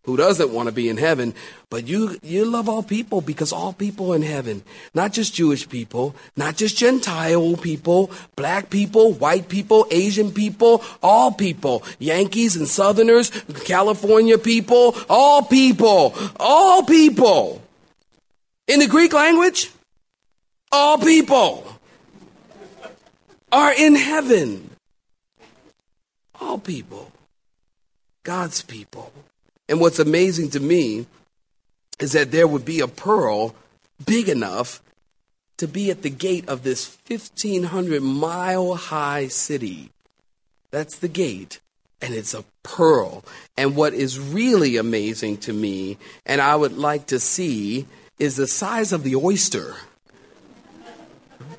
Who 0.04 0.16
doesn't 0.16 0.54
want 0.54 0.68
to 0.68 0.72
be 0.72 0.88
in 0.88 0.96
heaven? 0.96 1.34
But 1.70 1.86
you, 1.86 2.18
you 2.24 2.46
love 2.46 2.70
all 2.70 2.82
people 2.82 3.20
because 3.20 3.52
all 3.52 3.74
people 3.74 4.14
in 4.14 4.22
heaven, 4.22 4.64
not 4.94 5.12
just 5.12 5.34
Jewish 5.34 5.68
people, 5.68 6.16
not 6.38 6.56
just 6.56 6.78
Gentile 6.78 7.58
people, 7.58 8.10
black 8.38 8.70
people, 8.70 9.12
white 9.12 9.50
people, 9.50 9.86
Asian 9.92 10.32
people, 10.32 10.82
all 11.04 11.34
people, 11.34 11.84
Yankees 12.00 12.56
and 12.56 12.70
Southerners, 12.70 13.32
California 13.66 14.38
people, 14.38 14.96
all 15.10 15.44
people, 15.44 16.16
all 16.40 16.84
people. 16.84 17.62
In 18.68 18.80
the 18.80 18.88
Greek 18.88 19.12
language, 19.12 19.72
all 20.72 20.98
people 20.98 21.68
are 23.52 23.74
in 23.74 23.96
heaven. 23.96 24.70
All 26.40 26.58
people. 26.58 27.12
God's 28.24 28.62
people. 28.62 29.12
And 29.70 29.80
what's 29.80 30.00
amazing 30.00 30.50
to 30.52 30.60
me 30.60 31.06
is 32.00 32.12
that 32.12 32.32
there 32.32 32.48
would 32.48 32.66
be 32.66 32.80
a 32.80 32.88
pearl 32.88 33.56
big 34.06 34.30
enough 34.30 34.82
to 35.58 35.68
be 35.68 35.90
at 35.90 36.04
the 36.04 36.10
gate 36.10 36.48
of 36.48 36.64
this 36.64 36.98
1,500 37.08 38.02
mile 38.02 38.76
high 38.76 39.28
city. 39.28 39.92
That's 40.72 41.00
the 41.00 41.08
gate. 41.08 41.60
And 42.00 42.14
it's 42.14 42.36
a 42.36 42.46
pearl. 42.62 43.26
And 43.58 43.76
what 43.76 43.94
is 43.94 44.20
really 44.20 44.78
amazing 44.78 45.38
to 45.38 45.54
me, 45.54 45.98
and 46.26 46.42
I 46.42 46.56
would 46.56 46.78
like 46.78 47.08
to 47.08 47.20
see, 47.20 47.88
is 48.20 48.36
the 48.36 48.46
size 48.46 48.94
of 48.94 49.04
the 49.04 49.16
oyster. 49.16 49.76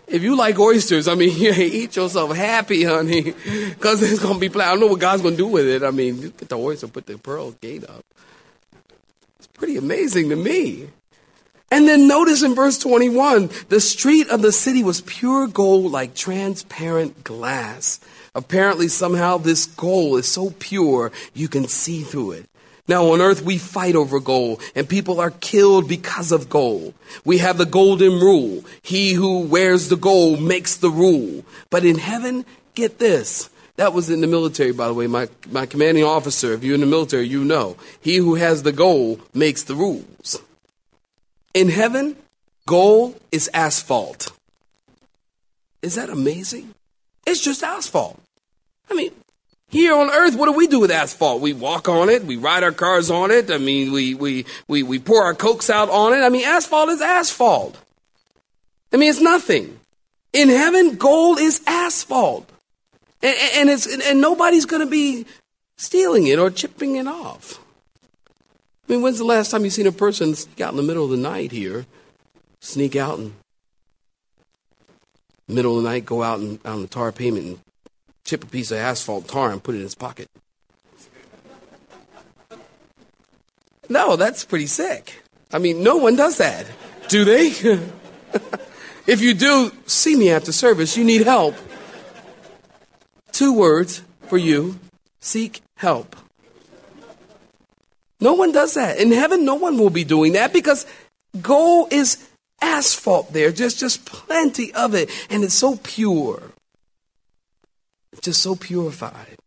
If 0.07 0.23
you 0.23 0.37
like 0.37 0.59
oysters, 0.59 1.07
I 1.07 1.15
mean, 1.15 1.37
you 1.39 1.53
eat 1.53 1.97
yourself 1.97 2.35
happy, 2.35 2.85
honey, 2.85 3.35
because 3.71 4.03
it's 4.03 4.21
going 4.21 4.35
to 4.35 4.41
be 4.41 4.49
planned. 4.49 4.69
I 4.69 4.73
don't 4.73 4.81
know 4.81 4.87
what 4.89 5.01
God's 5.01 5.23
going 5.23 5.35
to 5.35 5.39
do 5.39 5.47
with 5.47 5.67
it. 5.67 5.83
I 5.83 5.91
mean, 5.91 6.21
you 6.21 6.31
get 6.31 6.49
the 6.49 6.59
oyster, 6.59 6.89
put 6.89 7.07
the 7.07 7.19
pearl 7.19 7.53
gate 7.53 7.85
up. 7.89 8.05
It's 9.39 9.47
pretty 9.49 9.77
amazing 9.77 10.31
to 10.31 10.37
me. 10.37 10.89
And 11.71 11.87
then 11.87 12.09
notice 12.09 12.43
in 12.43 12.55
verse 12.55 12.79
21, 12.79 13.51
the 13.69 13.81
street 13.81 14.31
of 14.31 14.41
the 14.41 14.53
city 14.53 14.83
was 14.83 15.03
pure 15.03 15.47
gold 15.47 15.93
like 15.93 16.15
transparent 16.15 17.25
glass. 17.25 18.01
Apparently, 18.35 18.89
somehow, 18.89 19.37
this 19.37 19.67
gold 19.67 20.19
is 20.19 20.29
so 20.29 20.55
pure 20.59 21.13
you 21.35 21.49
can 21.49 21.69
see 21.69 22.03
through 22.03 22.33
it. 22.33 22.49
Now 22.89 23.13
on 23.13 23.21
earth 23.21 23.43
we 23.43 23.59
fight 23.59 23.95
over 23.95 24.19
gold 24.19 24.63
and 24.75 24.89
people 24.89 25.21
are 25.21 25.31
killed 25.31 25.89
because 25.89 26.33
of 26.33 26.49
gold. 26.49 26.95
We 27.25 27.39
have 27.39 27.59
the 27.59 27.67
golden 27.67 28.13
rule. 28.13 28.65
He 28.83 29.13
who 29.13 29.41
wears 29.41 29.89
the 29.89 29.97
gold 29.97 30.41
makes 30.41 30.77
the 30.77 30.91
rule. 30.91 31.45
But 31.71 31.85
in 31.85 31.99
heaven, 31.99 32.47
get 32.75 32.99
this. 32.99 33.51
That 33.77 33.93
was 33.93 34.11
in 34.11 34.23
the 34.23 34.27
military, 34.27 34.73
by 34.73 34.89
the 34.89 34.95
way. 34.95 35.07
My, 35.07 35.29
my 35.51 35.67
commanding 35.67 36.03
officer, 36.03 36.53
if 36.53 36.65
you're 36.65 36.75
in 36.75 36.81
the 36.81 36.87
military, 36.87 37.29
you 37.29 37.45
know. 37.45 37.77
He 38.01 38.17
who 38.17 38.35
has 38.35 38.65
the 38.65 38.73
gold 38.73 39.21
makes 39.35 39.63
the 39.63 39.77
rules. 39.77 40.43
In 41.55 41.69
heaven, 41.69 42.17
gold 42.67 43.21
is 43.31 43.49
asphalt. 43.55 44.33
Is 45.81 45.95
that 45.95 46.11
amazing? 46.11 46.75
It's 47.25 47.41
just 47.41 47.63
asphalt. 47.63 48.21
I 48.91 48.95
mean, 48.95 49.13
here 49.69 49.95
on 49.95 50.11
earth, 50.11 50.35
what 50.35 50.47
do 50.47 50.53
we 50.53 50.67
do 50.67 50.81
with 50.81 50.91
asphalt? 50.91 51.43
We 51.43 51.53
walk 51.53 51.89
on 51.89 52.09
it, 52.09 52.25
we 52.25 52.37
ride 52.37 52.65
our 52.65 52.73
cars 52.73 53.11
on 53.11 53.31
it, 53.31 53.51
I 53.51 53.59
mean, 53.59 53.93
we, 53.93 54.15
we, 54.15 54.47
we, 54.67 54.83
we 54.83 54.99
pour 54.99 55.25
our 55.25 55.35
cokes 55.35 55.69
out 55.69 55.91
on 55.91 56.15
it. 56.15 56.23
I 56.23 56.31
mean, 56.31 56.47
asphalt 56.47 56.89
is 56.89 57.03
asphalt. 57.03 57.77
I 58.93 58.97
mean, 58.97 59.11
it's 59.11 59.21
nothing. 59.21 59.79
In 60.33 60.49
heaven, 60.49 60.97
gold 60.97 61.39
is 61.39 61.61
asphalt. 61.67 62.49
And, 63.23 63.37
and, 63.55 63.71
it's, 63.71 63.87
and 63.87 64.21
nobody's 64.21 64.65
going 64.65 64.81
to 64.81 64.91
be 64.91 65.27
stealing 65.77 66.27
it 66.27 66.39
or 66.39 66.51
chipping 66.51 66.97
it 66.97 67.07
off. 67.07 67.61
I 68.89 68.93
mean, 68.93 69.03
when's 69.03 69.19
the 69.19 69.25
last 69.25 69.51
time 69.51 69.65
you've 69.65 69.75
seen 69.75 69.87
a 69.87 69.93
person 69.93 70.35
out 70.61 70.71
in 70.71 70.77
the 70.77 70.83
middle 70.83 71.05
of 71.05 71.11
the 71.11 71.17
night 71.19 71.53
here, 71.53 71.85
sneak 72.61 72.97
out 72.97 73.19
and 73.19 73.35
middle 75.47 75.77
of 75.77 75.83
the 75.83 75.89
night 75.89 76.05
go 76.05 76.23
out 76.23 76.41
and 76.41 76.59
on 76.65 76.83
the 76.83 76.89
tar 76.89 77.11
pavement 77.13 77.47
and 77.47 77.59
chip 78.29 78.45
a 78.45 78.47
piece 78.47 78.71
of 78.71 78.77
asphalt 78.77 79.27
tar 79.27 79.51
and 79.51 79.63
put 79.63 79.75
it 79.75 79.79
in 79.79 79.85
his 79.85 79.95
pocket. 79.95 80.29
No, 83.89 84.17
that's 84.17 84.45
pretty 84.45 84.67
sick. 84.67 85.23
I 85.51 85.59
mean, 85.59 85.83
no 85.83 85.97
one 85.97 86.15
does 86.15 86.37
that, 86.37 86.67
do 87.09 87.25
they? 87.25 87.47
if 89.07 89.23
you 89.23 89.33
do, 89.33 89.73
see 89.87 90.15
me 90.15 90.31
after 90.31 90.53
service. 90.53 90.95
You 90.95 91.05
need 91.05 91.23
help. 91.23 91.57
Two 93.33 93.55
words 93.55 94.03
for 94.27 94.37
you 94.37 94.79
seek 95.21 95.63
help. 95.77 96.15
No 98.21 98.35
one 98.35 98.53
does 98.53 98.75
that. 98.75 98.99
In 98.99 99.11
heaven, 99.11 99.47
no 99.47 99.55
one 99.55 99.79
will 99.79 99.91
be 99.91 100.05
doing 100.05 100.35
that 100.35 100.53
because 100.53 100.85
gold 101.41 101.95
is 101.95 102.29
asphalt 102.61 103.33
there. 103.33 103.53
There's 103.53 103.75
just 103.75 104.05
plenty 104.05 104.75
of 104.75 104.95
it, 104.95 105.09
and 105.31 105.45
it's 105.45 105.55
so 105.55 105.77
pure 105.83 106.43
just 108.21 108.43
so 108.43 108.55
purified. 108.55 109.39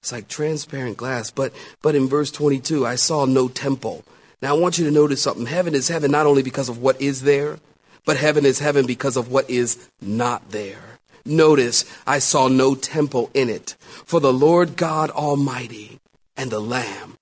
It's 0.00 0.12
like 0.12 0.28
transparent 0.28 0.96
glass. 0.96 1.30
But 1.30 1.52
but 1.80 1.94
in 1.94 2.08
verse 2.08 2.30
22, 2.30 2.86
I 2.86 2.96
saw 2.96 3.24
no 3.24 3.48
temple. 3.48 4.04
Now 4.40 4.56
I 4.56 4.58
want 4.58 4.78
you 4.78 4.84
to 4.84 4.90
notice 4.90 5.22
something. 5.22 5.46
Heaven 5.46 5.74
is 5.74 5.88
heaven 5.88 6.10
not 6.10 6.26
only 6.26 6.42
because 6.42 6.68
of 6.68 6.78
what 6.78 7.00
is 7.00 7.22
there, 7.22 7.58
but 8.04 8.16
heaven 8.16 8.44
is 8.44 8.58
heaven 8.58 8.86
because 8.86 9.16
of 9.16 9.30
what 9.30 9.48
is 9.48 9.88
not 10.00 10.50
there. 10.50 10.98
Notice, 11.24 11.84
I 12.04 12.18
saw 12.18 12.48
no 12.48 12.74
temple 12.74 13.30
in 13.32 13.48
it, 13.48 13.76
for 14.04 14.18
the 14.18 14.32
Lord 14.32 14.76
God 14.76 15.10
Almighty 15.10 16.00
and 16.36 16.50
the 16.50 16.60
Lamb 16.60 17.16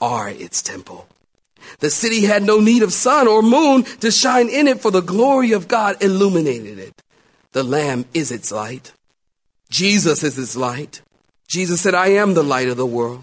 are 0.00 0.28
its 0.28 0.60
temple. 0.60 1.06
The 1.78 1.90
city 1.90 2.22
had 2.22 2.42
no 2.42 2.58
need 2.58 2.82
of 2.82 2.92
sun 2.92 3.28
or 3.28 3.42
moon 3.42 3.84
to 4.00 4.10
shine 4.10 4.48
in 4.48 4.66
it, 4.66 4.80
for 4.80 4.90
the 4.90 5.02
glory 5.02 5.52
of 5.52 5.68
God 5.68 6.02
illuminated 6.02 6.78
it. 6.78 7.02
The 7.52 7.62
Lamb 7.62 8.06
is 8.12 8.32
its 8.32 8.50
light. 8.50 8.92
Jesus 9.70 10.22
is 10.22 10.36
his 10.36 10.56
light. 10.56 11.02
Jesus 11.46 11.80
said, 11.80 11.94
I 11.94 12.08
am 12.08 12.34
the 12.34 12.42
light 12.42 12.68
of 12.68 12.76
the 12.76 12.86
world. 12.86 13.22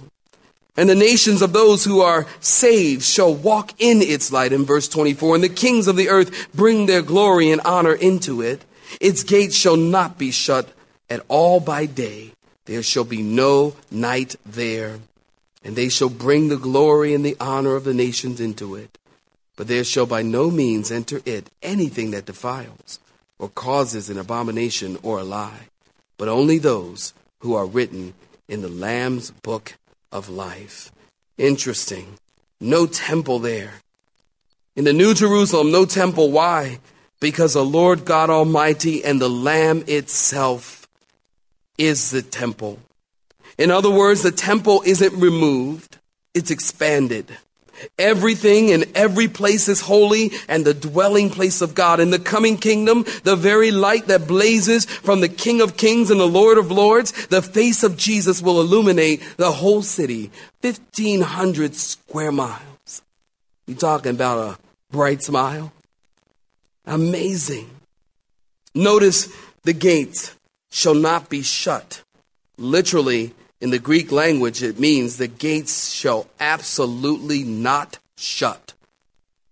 And 0.78 0.90
the 0.90 0.96
nations 0.96 1.42
of 1.42 1.54
those 1.54 1.86
who 1.86 2.02
are 2.02 2.28
saved 2.42 3.04
shall 3.04 3.34
walk 3.34 3.74
in 3.80 4.02
its 4.02 4.32
light 4.32 4.52
in 4.52 4.66
verse 4.66 4.88
24. 4.90 5.36
And 5.36 5.44
the 5.44 5.50
kings 5.50 5.88
of 5.88 5.96
the 5.96 6.10
earth 6.10 6.52
bring 6.54 6.86
their 6.86 7.02
glory 7.02 7.50
and 7.52 7.62
honor 7.62 7.94
into 7.94 8.42
it. 8.42 8.66
Its 9.00 9.24
gates 9.24 9.56
shall 9.56 9.78
not 9.78 10.18
be 10.18 10.32
shut 10.32 10.70
at 11.10 11.24
all 11.28 11.60
by 11.60 11.86
day. 11.86 12.32
There 12.66 12.84
shall 12.84 13.06
be 13.06 13.22
no 13.22 13.76
night 13.90 14.36
there. 14.46 15.00
And 15.64 15.76
they 15.76 15.90
shall 15.90 16.10
bring 16.10 16.50
the 16.50 16.58
glory 16.58 17.14
and 17.14 17.26
the 17.26 17.38
honor 17.40 17.76
of 17.76 17.86
the 17.86 17.94
nations 17.94 18.42
into 18.42 18.76
it. 18.76 18.98
But 19.56 19.68
there 19.68 19.84
shall 19.84 20.06
by 20.06 20.22
no 20.22 20.52
means 20.52 20.92
enter 20.92 21.22
it 21.26 21.50
anything 21.64 22.12
that 22.12 22.26
defiles 22.26 23.00
or 23.40 23.50
causes 23.50 24.10
an 24.10 24.18
abomination 24.18 24.98
or 25.02 25.20
a 25.20 25.24
lie, 25.24 25.68
but 26.18 26.28
only 26.28 26.58
those 26.58 27.14
who 27.40 27.56
are 27.56 27.66
written 27.66 28.14
in 28.48 28.62
the 28.62 28.70
Lamb's 28.70 29.32
book 29.32 29.76
of 30.12 30.30
life. 30.30 30.92
Interesting. 31.38 32.18
No 32.60 32.88
temple 32.88 33.40
there. 33.40 33.74
In 34.76 34.84
the 34.84 34.94
New 34.94 35.14
Jerusalem, 35.14 35.72
no 35.72 35.86
temple. 35.86 36.32
Why? 36.32 36.80
Because 37.20 37.54
the 37.54 37.66
Lord 37.66 38.06
God 38.06 38.30
Almighty 38.30 39.04
and 39.04 39.22
the 39.22 39.30
Lamb 39.30 39.84
itself 39.88 40.88
is 41.78 42.12
the 42.12 42.22
temple. 42.22 42.80
In 43.58 43.72
other 43.72 43.90
words, 43.90 44.22
the 44.22 44.32
temple 44.32 44.84
isn't 44.86 45.14
removed, 45.20 45.98
it's 46.34 46.52
expanded. 46.52 47.38
Everything 47.98 48.70
in 48.70 48.86
every 48.96 49.28
place 49.28 49.68
is 49.68 49.82
holy 49.82 50.32
and 50.48 50.66
the 50.66 50.74
dwelling 50.74 51.30
place 51.30 51.62
of 51.62 51.76
God. 51.76 52.00
In 52.00 52.10
the 52.10 52.20
coming 52.20 52.58
kingdom, 52.58 53.06
the 53.24 53.36
very 53.36 53.72
light 53.72 54.08
that 54.08 54.28
blazes 54.28 54.86
from 54.86 55.22
the 55.22 55.30
King 55.30 55.62
of 55.62 55.78
Kings 55.78 56.12
and 56.12 56.20
the 56.20 56.28
Lord 56.28 56.58
of 56.58 56.72
Lords, 56.72 57.28
the 57.28 57.42
face 57.42 57.84
of 57.84 57.98
Jesus 57.98 58.42
will 58.42 58.62
illuminate 58.62 59.22
the 59.38 59.52
whole 59.52 59.82
city. 59.82 60.32
1500 60.62 61.76
square 61.76 62.32
miles. 62.32 63.02
You 63.68 63.76
talking 63.76 64.12
about 64.12 64.38
a 64.38 64.58
bright 64.92 65.24
smile? 65.24 65.72
Amazing. 66.86 67.70
Notice 68.74 69.30
the 69.64 69.74
gates 69.74 70.36
shall 70.72 70.94
not 70.94 71.30
be 71.30 71.42
shut. 71.42 72.04
Literally, 72.58 73.34
in 73.66 73.72
the 73.72 73.80
Greek 73.80 74.12
language, 74.12 74.62
it 74.62 74.80
means 74.80 75.18
the 75.18 75.28
gates 75.28 75.92
shall 75.92 76.28
absolutely 76.40 77.44
not 77.44 77.98
shut. 78.16 78.74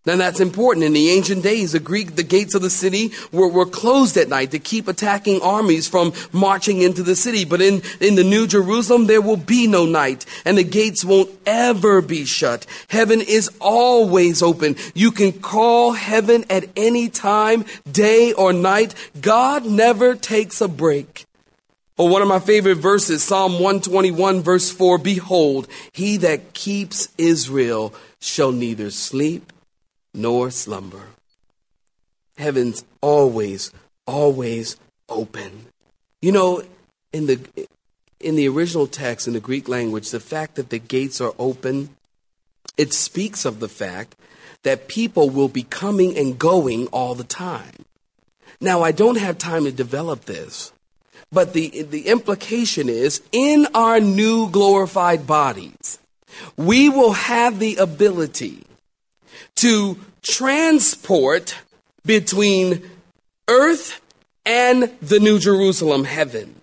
Now 0.05 0.17
that's 0.17 0.39
important. 0.39 0.85
In 0.85 0.93
the 0.93 1.09
ancient 1.09 1.41
days, 1.41 1.71
the 1.71 1.79
Greek, 1.79 2.15
the 2.15 2.21
gates 2.21 2.53
of 2.53 2.61
the 2.61 2.69
city 2.69 3.11
were, 3.31 3.47
were 3.47 3.65
closed 3.65 4.15
at 4.17 4.29
night 4.29 4.51
to 4.51 4.59
keep 4.59 4.87
attacking 4.87 5.41
armies 5.41 5.87
from 5.87 6.13
marching 6.31 6.79
into 6.79 7.01
the 7.01 7.15
city. 7.15 7.43
But 7.43 7.59
in, 7.59 7.81
in 7.99 8.13
the 8.13 8.23
New 8.23 8.45
Jerusalem, 8.45 9.07
there 9.07 9.19
will 9.19 9.35
be 9.35 9.65
no 9.65 9.87
night 9.87 10.27
and 10.45 10.59
the 10.59 10.63
gates 10.63 11.03
won't 11.03 11.31
ever 11.47 11.99
be 11.99 12.23
shut. 12.23 12.67
Heaven 12.89 13.19
is 13.19 13.49
always 13.59 14.43
open. 14.43 14.75
You 14.93 15.09
can 15.09 15.31
call 15.31 15.93
heaven 15.93 16.45
at 16.51 16.69
any 16.75 17.09
time, 17.09 17.65
day 17.91 18.31
or 18.31 18.53
night. 18.53 18.93
God 19.19 19.65
never 19.65 20.13
takes 20.13 20.61
a 20.61 20.67
break. 20.67 21.25
Or 21.97 22.09
one 22.09 22.21
of 22.23 22.27
my 22.27 22.39
favorite 22.39 22.75
verses, 22.75 23.23
Psalm 23.23 23.53
121 23.53 24.41
verse 24.41 24.71
4, 24.71 24.97
Behold, 24.97 25.67
he 25.91 26.17
that 26.17 26.53
keeps 26.53 27.09
Israel 27.17 27.93
shall 28.19 28.51
neither 28.51 28.89
sleep 28.89 29.53
nor 30.13 30.49
slumber. 30.49 31.03
Heaven's 32.37 32.83
always, 33.01 33.71
always 34.07 34.75
open. 35.07 35.67
You 36.21 36.31
know, 36.31 36.63
in 37.11 37.27
the, 37.27 37.39
in 38.19 38.35
the 38.35 38.47
original 38.47 38.87
text, 38.87 39.27
in 39.27 39.33
the 39.33 39.39
Greek 39.39 39.67
language, 39.67 40.09
the 40.09 40.19
fact 40.19 40.55
that 40.55 40.71
the 40.71 40.79
gates 40.79 41.21
are 41.21 41.33
open, 41.37 41.89
it 42.75 42.91
speaks 42.91 43.45
of 43.45 43.59
the 43.59 43.69
fact 43.69 44.15
that 44.63 44.87
people 44.87 45.29
will 45.29 45.47
be 45.47 45.63
coming 45.63 46.17
and 46.17 46.39
going 46.39 46.87
all 46.87 47.13
the 47.13 47.23
time. 47.23 47.85
Now, 48.59 48.81
I 48.81 48.91
don't 48.91 49.17
have 49.17 49.37
time 49.37 49.65
to 49.65 49.71
develop 49.71 50.25
this, 50.25 50.72
but 51.33 51.53
the, 51.53 51.83
the 51.83 52.07
implication 52.07 52.89
is 52.89 53.21
in 53.31 53.67
our 53.73 53.99
new 53.99 54.49
glorified 54.49 55.25
bodies, 55.25 55.99
we 56.55 56.89
will 56.89 57.13
have 57.13 57.59
the 57.59 57.75
ability 57.77 58.63
to 59.55 59.97
transport 60.21 61.55
between 62.05 62.89
earth 63.49 64.01
and 64.45 64.91
the 65.01 65.19
New 65.19 65.39
Jerusalem, 65.39 66.03
heaven. 66.03 66.55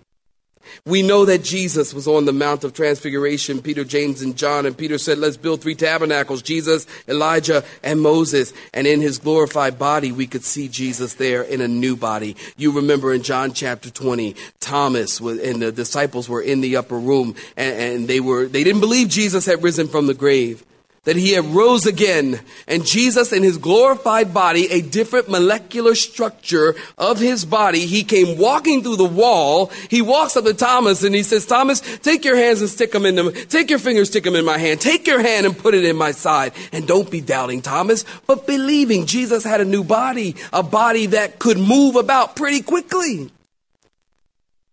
We 0.87 1.03
know 1.03 1.25
that 1.27 1.45
Jesus 1.45 1.93
was 1.93 2.09
on 2.09 2.25
the 2.25 2.33
Mount 2.33 2.64
of 2.64 2.73
Transfiguration, 2.73 3.61
Peter, 3.61 3.85
James, 3.85 4.23
and 4.23 4.37
John, 4.37 4.66
and 4.66 4.77
Peter 4.77 4.99
said, 4.99 5.19
Let's 5.19 5.37
build 5.37 5.61
three 5.61 5.75
tabernacles 5.75 6.43
Jesus, 6.43 6.87
Elijah, 7.07 7.64
and 7.83 8.01
Moses. 8.01 8.53
And 8.73 8.87
in 8.87 9.01
his 9.01 9.19
glorified 9.19 9.79
body, 9.79 10.12
we 10.12 10.27
could 10.27 10.45
see 10.45 10.69
Jesus 10.69 11.14
there 11.14 11.43
in 11.43 11.61
a 11.61 11.69
new 11.69 11.97
body. 11.97 12.37
You 12.57 12.73
remember 12.73 13.12
in 13.12 13.23
John 13.23 13.53
chapter 13.53 13.90
20, 13.90 14.35
Thomas 14.61 15.21
and 15.21 15.62
the 15.62 15.73
disciples 15.73 16.29
were 16.29 16.43
in 16.43 16.61
the 16.61 16.77
upper 16.77 16.99
room, 16.99 17.35
and, 17.57 18.09
they, 18.09 18.21
were, 18.21 18.47
they 18.47 18.64
didn't 18.64 18.81
believe 18.81 19.09
Jesus 19.09 19.47
had 19.47 19.62
risen 19.62 19.88
from 19.88 20.07
the 20.07 20.14
grave 20.14 20.64
that 21.04 21.16
he 21.16 21.32
had 21.32 21.46
rose 21.46 21.86
again 21.86 22.38
and 22.68 22.84
Jesus 22.84 23.32
in 23.32 23.42
his 23.42 23.56
glorified 23.56 24.34
body, 24.34 24.70
a 24.70 24.82
different 24.82 25.30
molecular 25.30 25.94
structure 25.94 26.74
of 26.98 27.18
his 27.18 27.46
body, 27.46 27.86
he 27.86 28.04
came 28.04 28.36
walking 28.36 28.82
through 28.82 28.96
the 28.96 29.04
wall. 29.04 29.72
He 29.88 30.02
walks 30.02 30.36
up 30.36 30.44
to 30.44 30.52
Thomas 30.52 31.02
and 31.02 31.14
he 31.14 31.22
says, 31.22 31.46
Thomas, 31.46 31.80
take 31.98 32.24
your 32.24 32.36
hands 32.36 32.60
and 32.60 32.68
stick 32.68 32.92
them 32.92 33.06
in 33.06 33.14
them. 33.14 33.32
Take 33.32 33.70
your 33.70 33.78
fingers, 33.78 34.10
stick 34.10 34.24
them 34.24 34.36
in 34.36 34.44
my 34.44 34.58
hand. 34.58 34.80
Take 34.80 35.06
your 35.06 35.22
hand 35.22 35.46
and 35.46 35.56
put 35.56 35.74
it 35.74 35.84
in 35.86 35.96
my 35.96 36.12
side. 36.12 36.52
And 36.70 36.86
don't 36.86 37.10
be 37.10 37.22
doubting, 37.22 37.62
Thomas, 37.62 38.04
but 38.26 38.46
believing 38.46 39.06
Jesus 39.06 39.42
had 39.42 39.62
a 39.62 39.64
new 39.64 39.82
body, 39.82 40.36
a 40.52 40.62
body 40.62 41.06
that 41.06 41.38
could 41.38 41.58
move 41.58 41.96
about 41.96 42.36
pretty 42.36 42.60
quickly. 42.60 43.30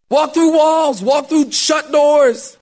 Walk 0.09 0.33
through 0.33 0.55
walls, 0.55 1.01
walk 1.01 1.29
through 1.29 1.51
shut 1.51 1.89
doors. 1.91 2.57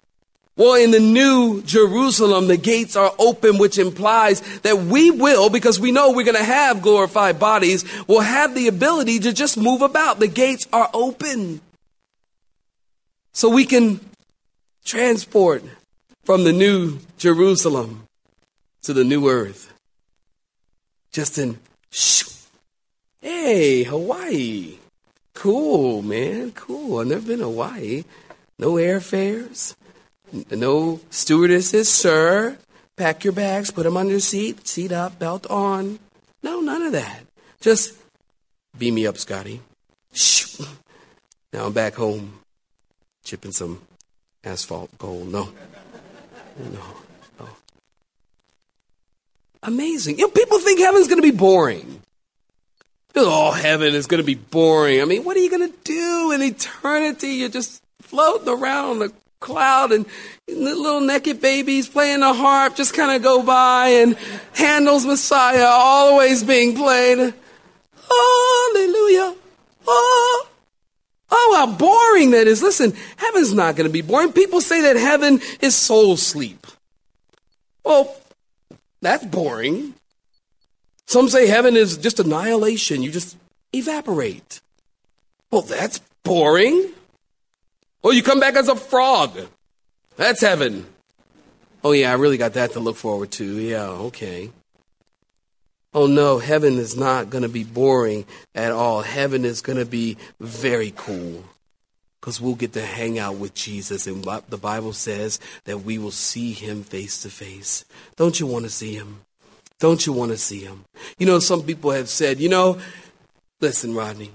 Well, 0.57 0.75
in 0.75 0.91
the 0.91 1.01
new 1.01 1.61
Jerusalem, 1.63 2.47
the 2.47 2.55
gates 2.55 2.95
are 2.95 3.13
open, 3.19 3.57
which 3.57 3.77
implies 3.77 4.39
that 4.59 4.77
we 4.77 5.11
will, 5.11 5.49
because 5.49 5.81
we 5.81 5.91
know 5.91 6.11
we're 6.11 6.23
going 6.23 6.37
to 6.37 6.43
have 6.43 6.81
glorified 6.81 7.39
bodies, 7.39 7.83
will 8.07 8.21
have 8.21 8.55
the 8.55 8.69
ability 8.69 9.19
to 9.19 9.33
just 9.33 9.57
move 9.57 9.81
about. 9.81 10.19
The 10.19 10.29
gates 10.29 10.65
are 10.71 10.89
open. 10.93 11.59
So 13.33 13.49
we 13.49 13.65
can 13.65 13.99
transport 14.85 15.61
from 16.23 16.45
the 16.45 16.53
new 16.53 16.99
Jerusalem 17.17 18.07
to 18.83 18.93
the 18.93 19.03
new 19.03 19.29
earth. 19.29 19.73
Just 21.11 21.37
in, 21.37 21.59
shoo. 21.91 22.31
hey, 23.21 23.83
Hawaii. 23.83 24.77
Cool, 25.33 26.01
man. 26.01 26.51
Cool. 26.51 26.99
I've 26.99 27.07
never 27.07 27.27
been 27.27 27.39
to 27.39 27.45
Hawaii. 27.45 28.05
No 28.57 28.73
airfares 28.73 29.75
no 30.51 30.99
stewardesses, 31.09 31.91
sir. 31.91 32.57
Pack 32.97 33.23
your 33.23 33.33
bags, 33.33 33.71
put 33.71 33.83
them 33.83 33.97
on 33.97 34.07
your 34.07 34.19
seat, 34.19 34.67
seat 34.67 34.91
up, 34.91 35.19
belt 35.19 35.45
on. 35.47 35.99
No, 36.41 36.61
none 36.61 36.81
of 36.81 36.93
that. 36.93 37.21
Just 37.59 37.93
beam 38.77 38.95
me 38.95 39.07
up, 39.07 39.17
Scotty. 39.17 39.61
Now 41.51 41.65
I'm 41.65 41.73
back 41.73 41.95
home, 41.95 42.39
chipping 43.23 43.51
some 43.51 43.81
asphalt 44.43 44.97
gold. 44.97 45.31
No, 45.31 45.49
no, 46.59 46.81
no. 47.39 47.47
Amazing. 49.63 50.19
You 50.19 50.25
know, 50.25 50.31
people 50.31 50.59
think 50.59 50.79
heaven's 50.79 51.07
going 51.07 51.21
to 51.21 51.27
be 51.27 51.35
boring. 51.35 52.01
Oh, 53.15 53.51
heaven 53.51 53.95
is 53.95 54.07
going 54.07 54.21
to 54.21 54.25
be 54.25 54.35
boring. 54.35 55.01
I 55.01 55.05
mean, 55.05 55.23
what 55.23 55.37
are 55.37 55.39
you 55.39 55.49
going 55.49 55.71
to 55.71 55.77
do 55.83 56.31
in 56.33 56.41
eternity? 56.41 57.29
You're 57.29 57.49
just 57.49 57.81
floating 58.01 58.49
around 58.49 58.99
cloud 59.45 59.91
and 59.91 60.05
little 60.49 60.99
naked 60.99 61.39
babies 61.39 61.87
playing 61.87 62.19
the 62.19 62.33
harp 62.33 62.75
just 62.75 62.93
kind 62.93 63.15
of 63.15 63.21
go 63.21 63.43
by 63.43 63.89
and 63.89 64.17
Handel's 64.53 65.05
Messiah 65.05 65.65
always 65.65 66.43
being 66.43 66.75
played. 66.75 67.17
Hallelujah. 67.17 67.35
Oh, 69.87 70.47
oh, 71.29 71.53
how 71.55 71.77
boring 71.77 72.31
that 72.31 72.47
is. 72.47 72.63
Listen, 72.63 72.93
heaven's 73.17 73.53
not 73.53 73.75
going 73.75 73.87
to 73.87 73.93
be 73.93 74.01
boring. 74.01 74.33
People 74.33 74.61
say 74.61 74.81
that 74.81 74.95
heaven 74.95 75.39
is 75.61 75.75
soul 75.75 76.17
sleep. 76.17 76.65
Well, 77.83 78.15
that's 79.01 79.25
boring. 79.25 79.93
Some 81.05 81.29
say 81.29 81.45
heaven 81.45 81.77
is 81.77 81.97
just 81.97 82.19
annihilation. 82.19 83.03
You 83.03 83.11
just 83.11 83.37
evaporate. 83.73 84.59
Well, 85.51 85.61
that's 85.61 85.99
boring. 86.23 86.93
Oh, 88.05 88.11
you 88.11 88.21
come 88.21 88.39
back 88.39 88.55
as 88.55 88.67
a 88.67 88.75
frog. 88.75 89.35
That's 90.15 90.39
heaven. 90.41 90.85
Oh, 91.83 91.91
yeah, 91.91 92.11
I 92.11 92.15
really 92.15 92.37
got 92.37 92.53
that 92.53 92.73
to 92.73 92.79
look 92.79 92.97
forward 92.97 93.31
to. 93.31 93.59
Yeah, 93.59 93.87
okay. 93.87 94.51
Oh, 95.91 96.05
no, 96.05 96.37
heaven 96.37 96.77
is 96.77 96.95
not 96.95 97.31
going 97.31 97.41
to 97.41 97.49
be 97.49 97.63
boring 97.63 98.25
at 98.53 98.71
all. 98.71 99.01
Heaven 99.01 99.43
is 99.43 99.61
going 99.61 99.79
to 99.79 99.85
be 99.85 100.17
very 100.39 100.93
cool. 100.95 101.43
because 102.25 102.41
we'll 102.41 102.55
get 102.55 102.73
to 102.73 102.81
hang 102.81 103.19
out 103.19 103.35
with 103.35 103.53
Jesus. 103.53 104.07
And 104.07 104.25
what 104.25 104.49
the 104.49 104.57
Bible 104.57 104.93
says 104.93 105.39
that 105.65 105.81
we 105.81 105.99
will 105.99 106.09
see 106.09 106.53
him 106.53 106.81
face 106.81 107.21
to 107.21 107.29
face. 107.29 107.85
Don't 108.15 108.39
you 108.39 108.47
want 108.47 108.65
to 108.65 108.71
see 108.71 108.95
him? 108.95 109.21
Don't 109.79 110.07
you 110.07 110.11
want 110.11 110.31
to 110.31 110.37
see 110.37 110.61
him? 110.61 110.85
You 111.19 111.27
know, 111.27 111.37
some 111.37 111.61
people 111.61 111.91
have 111.91 112.09
said, 112.09 112.39
you 112.39 112.49
know, 112.49 112.79
listen, 113.61 113.93
Rodney, 113.93 114.31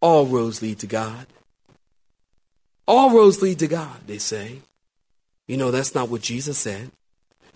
all 0.00 0.24
roads 0.24 0.62
lead 0.62 0.78
to 0.78 0.86
God. 0.86 1.26
All 2.86 3.10
roads 3.10 3.42
lead 3.42 3.58
to 3.60 3.66
God, 3.66 3.96
they 4.06 4.18
say. 4.18 4.60
You 5.48 5.56
know, 5.56 5.70
that's 5.70 5.94
not 5.94 6.08
what 6.08 6.22
Jesus 6.22 6.58
said 6.58 6.90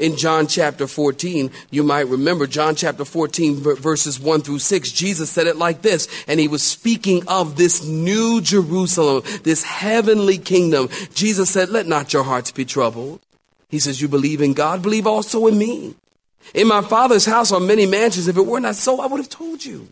in 0.01 0.17
John 0.17 0.47
chapter 0.47 0.87
14. 0.87 1.51
You 1.71 1.85
might 1.85 2.09
remember 2.09 2.47
John 2.47 2.75
chapter 2.75 3.05
14, 3.05 3.57
verses 3.77 4.19
1 4.19 4.41
through 4.41 4.59
6. 4.59 4.91
Jesus 4.91 5.31
said 5.31 5.47
it 5.47 5.57
like 5.57 5.83
this, 5.83 6.09
and 6.27 6.41
he 6.41 6.49
was 6.49 6.63
speaking 6.63 7.27
of 7.29 7.57
this 7.57 7.85
new 7.85 8.41
Jerusalem, 8.41 9.23
this 9.45 9.63
heavenly 9.63 10.39
kingdom. 10.39 10.89
Jesus 11.15 11.51
said, 11.51 11.69
Let 11.69 11.87
not 11.87 12.13
your 12.13 12.25
hearts 12.25 12.51
be 12.51 12.65
troubled. 12.65 13.21
He 13.69 13.79
says, 13.79 14.01
You 14.01 14.09
believe 14.09 14.41
in 14.41 14.55
God, 14.55 14.83
believe 14.83 15.07
also 15.07 15.47
in 15.47 15.59
me. 15.59 15.95
In 16.55 16.67
my 16.67 16.81
Father's 16.81 17.27
house 17.27 17.53
are 17.53 17.61
many 17.61 17.87
mansions. 17.87 18.27
If 18.27 18.37
it 18.37 18.47
were 18.47 18.61
not 18.61 18.75
so, 18.75 19.01
I 19.01 19.07
would 19.07 19.21
have 19.21 19.29
told 19.29 19.65
you. 19.65 19.89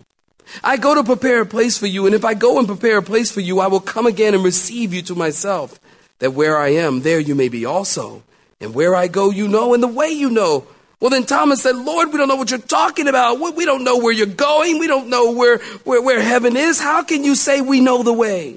I 0.62 0.76
go 0.76 0.94
to 0.94 1.04
prepare 1.04 1.42
a 1.42 1.46
place 1.46 1.78
for 1.78 1.86
you, 1.86 2.06
and 2.06 2.14
if 2.14 2.24
I 2.24 2.34
go 2.34 2.58
and 2.58 2.66
prepare 2.66 2.98
a 2.98 3.02
place 3.02 3.30
for 3.30 3.40
you, 3.40 3.60
I 3.60 3.66
will 3.66 3.80
come 3.80 4.06
again 4.06 4.34
and 4.34 4.44
receive 4.44 4.92
you 4.92 5.02
to 5.02 5.14
myself, 5.14 5.78
that 6.18 6.32
where 6.32 6.56
I 6.56 6.68
am, 6.68 7.02
there 7.02 7.20
you 7.20 7.34
may 7.34 7.48
be 7.48 7.64
also. 7.64 8.22
And 8.60 8.74
where 8.74 8.96
I 8.96 9.06
go, 9.06 9.30
you 9.30 9.46
know, 9.46 9.72
and 9.72 9.82
the 9.82 9.88
way 9.88 10.08
you 10.08 10.30
know. 10.30 10.66
Well, 11.00 11.10
then 11.10 11.24
Thomas 11.26 11.62
said, 11.62 11.76
Lord, 11.76 12.10
we 12.10 12.18
don't 12.18 12.26
know 12.26 12.34
what 12.34 12.50
you're 12.50 12.58
talking 12.58 13.06
about. 13.06 13.38
We 13.38 13.64
don't 13.64 13.84
know 13.84 13.98
where 13.98 14.12
you're 14.12 14.26
going. 14.26 14.80
We 14.80 14.88
don't 14.88 15.08
know 15.08 15.30
where, 15.32 15.58
where, 15.84 16.02
where 16.02 16.20
heaven 16.20 16.56
is. 16.56 16.80
How 16.80 17.04
can 17.04 17.22
you 17.22 17.36
say 17.36 17.60
we 17.60 17.80
know 17.80 18.02
the 18.02 18.12
way? 18.12 18.56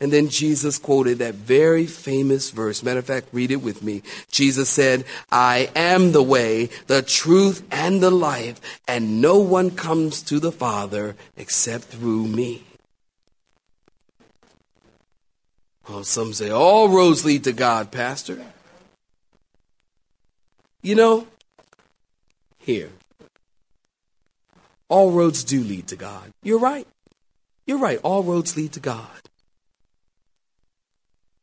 And 0.00 0.10
then 0.10 0.30
Jesus 0.30 0.78
quoted 0.78 1.18
that 1.18 1.34
very 1.34 1.86
famous 1.86 2.50
verse. 2.50 2.82
Matter 2.82 3.00
of 3.00 3.04
fact, 3.04 3.28
read 3.32 3.50
it 3.50 3.62
with 3.62 3.82
me. 3.82 4.02
Jesus 4.30 4.70
said, 4.70 5.04
I 5.30 5.70
am 5.76 6.12
the 6.12 6.22
way, 6.22 6.70
the 6.86 7.02
truth, 7.02 7.62
and 7.70 8.02
the 8.02 8.10
life, 8.10 8.60
and 8.88 9.20
no 9.20 9.38
one 9.38 9.70
comes 9.70 10.22
to 10.22 10.40
the 10.40 10.52
Father 10.52 11.16
except 11.36 11.84
through 11.84 12.26
me. 12.26 12.64
Well, 15.86 16.04
some 16.04 16.32
say 16.32 16.50
all 16.50 16.88
roads 16.88 17.24
lead 17.24 17.44
to 17.44 17.52
God, 17.52 17.90
Pastor. 17.90 18.38
You 20.82 20.94
know, 20.94 21.26
here, 22.58 22.90
all 24.88 25.10
roads 25.10 25.44
do 25.44 25.62
lead 25.62 25.88
to 25.88 25.96
God. 25.96 26.30
You're 26.42 26.58
right. 26.58 26.86
You're 27.66 27.78
right. 27.78 27.98
All 28.02 28.22
roads 28.22 28.56
lead 28.56 28.72
to 28.72 28.80
God. 28.80 29.29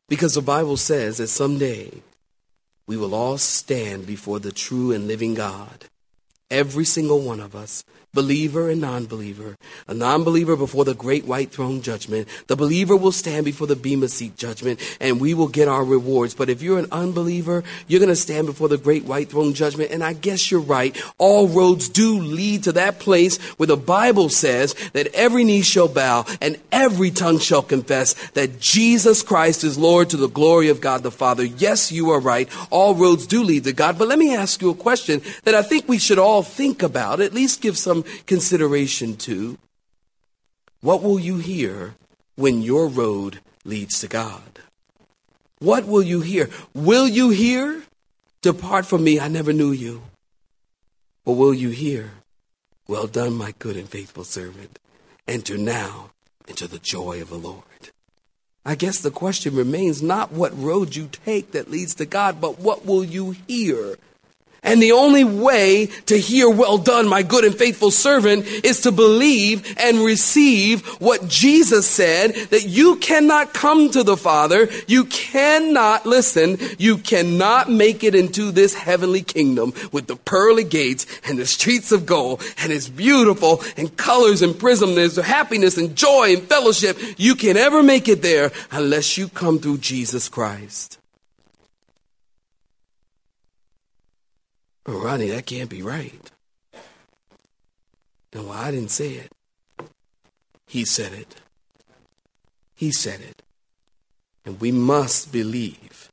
Because 0.08 0.34
the 0.34 0.42
Bible 0.42 0.78
says 0.78 1.18
that 1.18 1.28
someday 1.28 2.02
we 2.86 2.96
will 2.96 3.14
all 3.14 3.36
stand 3.36 4.06
before 4.06 4.40
the 4.40 4.52
true 4.52 4.90
and 4.90 5.06
living 5.06 5.34
God. 5.34 5.84
Every 6.50 6.86
single 6.86 7.20
one 7.20 7.40
of 7.40 7.54
us 7.54 7.84
believer 8.14 8.70
and 8.70 8.80
non 8.80 9.06
believer. 9.06 9.56
A 9.86 9.94
non 9.94 10.24
believer 10.24 10.56
before 10.56 10.84
the 10.84 10.94
great 10.94 11.24
white 11.24 11.50
throne 11.50 11.82
judgment. 11.82 12.28
The 12.46 12.56
believer 12.56 12.96
will 12.96 13.12
stand 13.12 13.44
before 13.44 13.66
the 13.66 13.76
Bema 13.76 14.08
seat 14.08 14.36
judgment 14.36 14.80
and 15.00 15.20
we 15.20 15.34
will 15.34 15.48
get 15.48 15.68
our 15.68 15.84
rewards. 15.84 16.34
But 16.34 16.48
if 16.48 16.62
you're 16.62 16.78
an 16.78 16.88
unbeliever, 16.90 17.64
you're 17.86 18.00
going 18.00 18.08
to 18.08 18.16
stand 18.16 18.46
before 18.46 18.68
the 18.68 18.78
great 18.78 19.04
white 19.04 19.28
throne 19.28 19.54
judgment. 19.54 19.90
And 19.90 20.02
I 20.02 20.12
guess 20.14 20.50
you're 20.50 20.60
right. 20.60 21.00
All 21.18 21.48
roads 21.48 21.88
do 21.88 22.18
lead 22.18 22.64
to 22.64 22.72
that 22.72 22.98
place 22.98 23.38
where 23.58 23.66
the 23.66 23.76
Bible 23.76 24.28
says 24.28 24.74
that 24.92 25.08
every 25.14 25.44
knee 25.44 25.62
shall 25.62 25.88
bow 25.88 26.24
and 26.40 26.58
every 26.72 27.10
tongue 27.10 27.38
shall 27.38 27.62
confess 27.62 28.14
that 28.30 28.58
Jesus 28.58 29.22
Christ 29.22 29.64
is 29.64 29.78
Lord 29.78 30.10
to 30.10 30.16
the 30.16 30.28
glory 30.28 30.68
of 30.68 30.80
God 30.80 31.02
the 31.02 31.10
Father. 31.10 31.44
Yes, 31.44 31.92
you 31.92 32.10
are 32.10 32.20
right. 32.20 32.48
All 32.70 32.94
roads 32.94 33.26
do 33.26 33.42
lead 33.42 33.64
to 33.64 33.72
God. 33.72 33.98
But 33.98 34.08
let 34.08 34.18
me 34.18 34.34
ask 34.34 34.62
you 34.62 34.70
a 34.70 34.74
question 34.74 35.22
that 35.44 35.54
I 35.54 35.62
think 35.62 35.88
we 35.88 35.98
should 35.98 36.18
all 36.18 36.42
think 36.42 36.82
about, 36.82 37.20
at 37.20 37.34
least 37.34 37.60
give 37.60 37.76
some 37.76 37.97
some 38.02 38.24
consideration 38.26 39.16
to 39.16 39.58
what 40.80 41.02
will 41.02 41.18
you 41.18 41.38
hear 41.38 41.94
when 42.36 42.62
your 42.62 42.88
road 42.88 43.40
leads 43.64 44.00
to 44.00 44.08
God? 44.08 44.60
What 45.58 45.86
will 45.86 46.02
you 46.02 46.20
hear? 46.20 46.50
Will 46.74 47.08
you 47.08 47.30
hear, 47.30 47.82
Depart 48.42 48.86
from 48.86 49.02
me, 49.02 49.18
I 49.18 49.28
never 49.28 49.52
knew 49.52 49.72
you? 49.72 50.02
Or 51.24 51.34
will 51.34 51.54
you 51.54 51.70
hear, 51.70 52.12
Well 52.86 53.06
done, 53.06 53.34
my 53.34 53.52
good 53.58 53.76
and 53.76 53.88
faithful 53.88 54.24
servant? 54.24 54.78
Enter 55.26 55.58
now 55.58 56.10
into 56.46 56.66
the 56.66 56.78
joy 56.78 57.20
of 57.20 57.28
the 57.28 57.36
Lord. 57.36 57.64
I 58.64 58.74
guess 58.74 59.00
the 59.00 59.10
question 59.10 59.54
remains 59.54 60.02
not 60.02 60.32
what 60.32 60.58
road 60.58 60.94
you 60.94 61.08
take 61.08 61.52
that 61.52 61.70
leads 61.70 61.94
to 61.96 62.06
God, 62.06 62.40
but 62.40 62.60
what 62.60 62.86
will 62.86 63.04
you 63.04 63.34
hear 63.46 63.96
and 64.62 64.82
the 64.82 64.92
only 64.92 65.24
way 65.24 65.86
to 66.06 66.18
hear, 66.18 66.50
well 66.50 66.78
done, 66.78 67.08
my 67.08 67.22
good 67.22 67.44
and 67.44 67.54
faithful 67.54 67.90
servant, 67.90 68.46
is 68.46 68.80
to 68.82 68.92
believe 68.92 69.74
and 69.78 69.98
receive 69.98 70.86
what 71.00 71.28
Jesus 71.28 71.86
said 71.86 72.34
that 72.50 72.66
you 72.66 72.96
cannot 72.96 73.54
come 73.54 73.90
to 73.90 74.02
the 74.02 74.16
Father. 74.16 74.68
You 74.86 75.04
cannot, 75.06 76.06
listen, 76.06 76.58
you 76.78 76.98
cannot 76.98 77.70
make 77.70 78.02
it 78.02 78.14
into 78.14 78.50
this 78.50 78.74
heavenly 78.74 79.22
kingdom 79.22 79.72
with 79.92 80.06
the 80.06 80.16
pearly 80.16 80.64
gates 80.64 81.06
and 81.24 81.38
the 81.38 81.46
streets 81.46 81.92
of 81.92 82.06
gold 82.06 82.42
and 82.58 82.72
it's 82.72 82.88
beautiful 82.88 83.62
and 83.76 83.96
colors 83.96 84.42
and 84.42 84.58
prism. 84.58 84.94
There's 84.94 85.16
happiness 85.16 85.76
and 85.76 85.94
joy 85.96 86.34
and 86.34 86.42
fellowship. 86.42 86.98
You 87.16 87.34
can 87.34 87.56
ever 87.56 87.82
make 87.82 88.08
it 88.08 88.22
there 88.22 88.50
unless 88.70 89.16
you 89.16 89.28
come 89.28 89.58
through 89.58 89.78
Jesus 89.78 90.28
Christ. 90.28 90.98
Well, 94.88 95.00
Ronnie, 95.00 95.28
that 95.28 95.44
can't 95.44 95.68
be 95.68 95.82
right. 95.82 96.30
No, 98.34 98.44
well, 98.44 98.52
I 98.52 98.70
didn't 98.70 98.90
say 98.90 99.10
it. 99.16 99.30
He 100.66 100.86
said 100.86 101.12
it. 101.12 101.34
He 102.74 102.90
said 102.90 103.20
it. 103.20 103.42
And 104.46 104.58
we 104.62 104.72
must 104.72 105.30
believe 105.30 106.10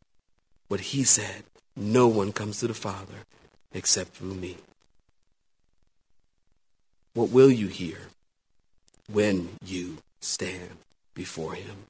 what 0.68 0.82
he 0.92 1.06
said. 1.06 1.44
No 1.78 2.10
one 2.10 2.34
comes 2.34 2.60
to 2.60 2.68
the 2.68 2.74
Father 2.74 3.24
except 3.72 4.18
through 4.18 4.34
me. 4.34 4.58
What 7.14 7.30
will 7.30 7.50
you 7.50 7.68
hear 7.68 8.10
when 9.10 9.52
you 9.66 10.00
stand 10.20 10.80
before 11.14 11.54
him? 11.54 11.86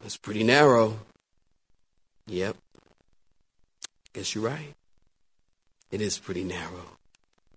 That's 0.00 0.16
pretty 0.16 0.42
narrow. 0.42 0.98
Yep. 2.26 2.56
Guess 4.12 4.34
you're 4.34 4.42
right 4.42 4.74
it 5.92 6.00
is 6.00 6.18
pretty 6.18 6.42
narrow. 6.42 6.96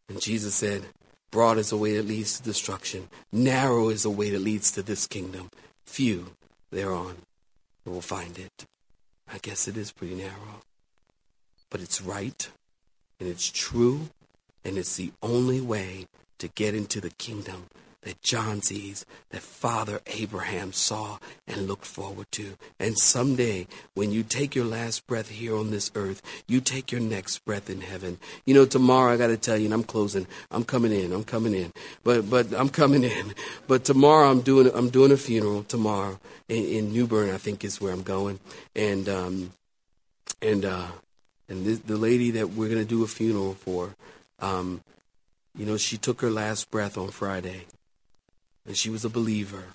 And 0.07 0.21
Jesus 0.21 0.53
said, 0.53 0.83
Broad 1.31 1.57
is 1.57 1.71
the 1.71 1.77
way 1.77 1.95
that 1.97 2.05
leads 2.05 2.37
to 2.37 2.43
destruction, 2.43 3.09
narrow 3.31 3.89
is 3.89 4.03
the 4.03 4.09
way 4.09 4.29
that 4.29 4.39
leads 4.39 4.71
to 4.73 4.83
this 4.83 5.07
kingdom. 5.07 5.49
Few 5.85 6.33
thereon 6.71 7.15
will 7.85 8.01
find 8.01 8.37
it. 8.37 8.65
I 9.31 9.39
guess 9.41 9.67
it 9.67 9.77
is 9.77 9.91
pretty 9.91 10.15
narrow. 10.15 10.61
But 11.69 11.81
it's 11.81 12.01
right, 12.01 12.47
and 13.19 13.27
it's 13.27 13.49
true, 13.49 14.09
and 14.63 14.77
it's 14.77 14.95
the 14.95 15.11
only 15.23 15.61
way 15.61 16.05
to 16.37 16.47
get 16.49 16.75
into 16.75 17.01
the 17.01 17.09
kingdom 17.09 17.65
that 18.05 18.21
John 18.21 18.61
sees, 18.61 19.03
that 19.31 19.41
Father 19.41 19.99
Abraham 20.05 20.71
saw 20.71 21.17
and 21.47 21.67
looked 21.67 21.85
forward 21.85 22.27
to. 22.33 22.55
And 22.79 22.97
someday, 22.97 23.65
when 23.95 24.11
you 24.11 24.21
take 24.21 24.55
your 24.55 24.65
last 24.65 25.07
breath 25.07 25.29
here 25.29 25.55
on 25.57 25.71
this 25.71 25.91
earth, 25.95 26.21
you 26.47 26.61
take 26.61 26.91
your 26.91 27.01
next 27.01 27.39
breath 27.45 27.67
in 27.67 27.81
heaven. 27.81 28.19
You 28.45 28.53
know, 28.53 28.65
tomorrow 28.65 29.11
I 29.11 29.17
got 29.17 29.27
to 29.27 29.37
tell 29.37 29.57
you, 29.57 29.65
and 29.65 29.73
I'm 29.73 29.83
closing. 29.83 30.27
I'm 30.51 30.63
coming 30.63 30.91
in. 30.91 31.11
I'm 31.11 31.23
coming 31.23 31.55
in. 31.55 31.73
But 32.03 32.29
but 32.29 32.53
I'm 32.53 32.69
coming 32.69 33.03
in. 33.03 33.33
But 33.67 33.83
tomorrow 33.83 34.29
I'm 34.29 34.41
doing 34.41 34.69
I'm 34.75 34.89
doing 34.89 35.11
a 35.11 35.17
funeral 35.17 35.63
tomorrow 35.63 36.19
in, 36.47 36.65
in 36.65 36.91
New 36.91 37.07
Bern. 37.07 37.31
I 37.31 37.37
think 37.37 37.63
is 37.63 37.81
where 37.81 37.91
I'm 37.91 38.03
going. 38.03 38.39
And 38.75 39.09
um 39.09 39.51
and 40.41 40.65
uh 40.65 40.87
and 41.49 41.65
this, 41.65 41.79
the 41.79 41.97
lady 41.97 42.31
that 42.31 42.51
we're 42.51 42.69
gonna 42.69 42.85
do 42.85 43.03
a 43.03 43.07
funeral 43.07 43.55
for, 43.55 43.95
um, 44.39 44.81
you 45.57 45.65
know, 45.65 45.77
she 45.77 45.97
took 45.97 46.21
her 46.21 46.29
last 46.29 46.69
breath 46.69 46.97
on 46.97 47.09
Friday 47.09 47.65
and 48.65 48.75
she 48.75 48.89
was 48.89 49.05
a 49.05 49.09
believer. 49.09 49.65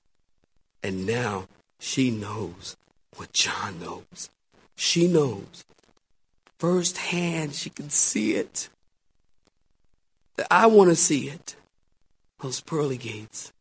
And 0.82 1.06
now 1.06 1.46
she 1.78 2.10
knows 2.10 2.76
what 3.16 3.32
John 3.32 3.80
knows. 3.80 4.30
She 4.76 5.06
knows 5.06 5.64
firsthand, 6.58 7.54
she 7.54 7.70
can 7.70 7.88
see 7.88 8.34
it. 8.34 8.68
I 10.50 10.66
want 10.66 10.90
to 10.90 10.96
see 10.96 11.28
it. 11.28 11.56
Those 12.42 12.60
pearly 12.60 12.96
gates. 12.96 13.52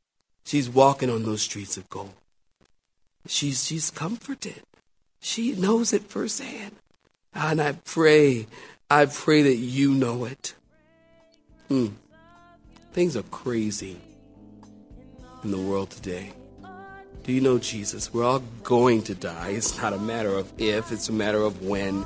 She's 0.45 0.69
walking 0.69 1.09
on 1.09 1.23
those 1.23 1.41
streets 1.41 1.77
of 1.77 1.89
gold. 1.89 2.13
She's, 3.27 3.65
she's 3.65 3.91
comforted. 3.91 4.63
She 5.21 5.53
knows 5.53 5.93
it 5.93 6.03
firsthand. 6.03 6.75
And 7.33 7.61
I 7.61 7.73
pray, 7.73 8.47
I 8.89 9.05
pray 9.05 9.43
that 9.43 9.55
you 9.55 9.91
know 9.91 10.25
it. 10.25 10.55
Hmm. 11.67 11.87
Things 12.93 13.15
are 13.15 13.23
crazy 13.23 13.97
in 15.43 15.51
the 15.51 15.57
world 15.57 15.89
today. 15.89 16.31
Do 17.23 17.33
you 17.33 17.41
know 17.41 17.59
Jesus? 17.59 18.13
We're 18.13 18.23
all 18.25 18.41
going 18.63 19.03
to 19.03 19.15
die. 19.15 19.49
It's 19.49 19.77
not 19.77 19.93
a 19.93 19.99
matter 19.99 20.35
of 20.35 20.51
if, 20.57 20.91
it's 20.91 21.09
a 21.09 21.13
matter 21.13 21.41
of 21.41 21.61
when. 21.63 22.05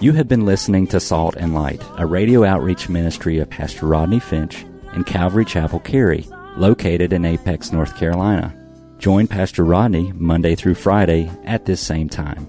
You 0.00 0.12
have 0.12 0.28
been 0.28 0.44
listening 0.44 0.86
to 0.88 1.00
Salt 1.00 1.34
and 1.36 1.54
Light, 1.54 1.82
a 1.96 2.06
radio 2.06 2.44
outreach 2.44 2.88
ministry 2.88 3.38
of 3.38 3.50
Pastor 3.50 3.86
Rodney 3.86 4.20
Finch 4.20 4.64
in 4.94 5.02
Calvary 5.02 5.44
Chapel, 5.44 5.80
Cary, 5.80 6.24
located 6.56 7.12
in 7.12 7.24
Apex, 7.24 7.72
North 7.72 7.96
Carolina. 7.96 8.54
Join 8.98 9.26
Pastor 9.26 9.64
Rodney 9.64 10.12
Monday 10.14 10.54
through 10.54 10.74
Friday 10.74 11.30
at 11.44 11.66
this 11.66 11.80
same 11.80 12.08
time. 12.08 12.48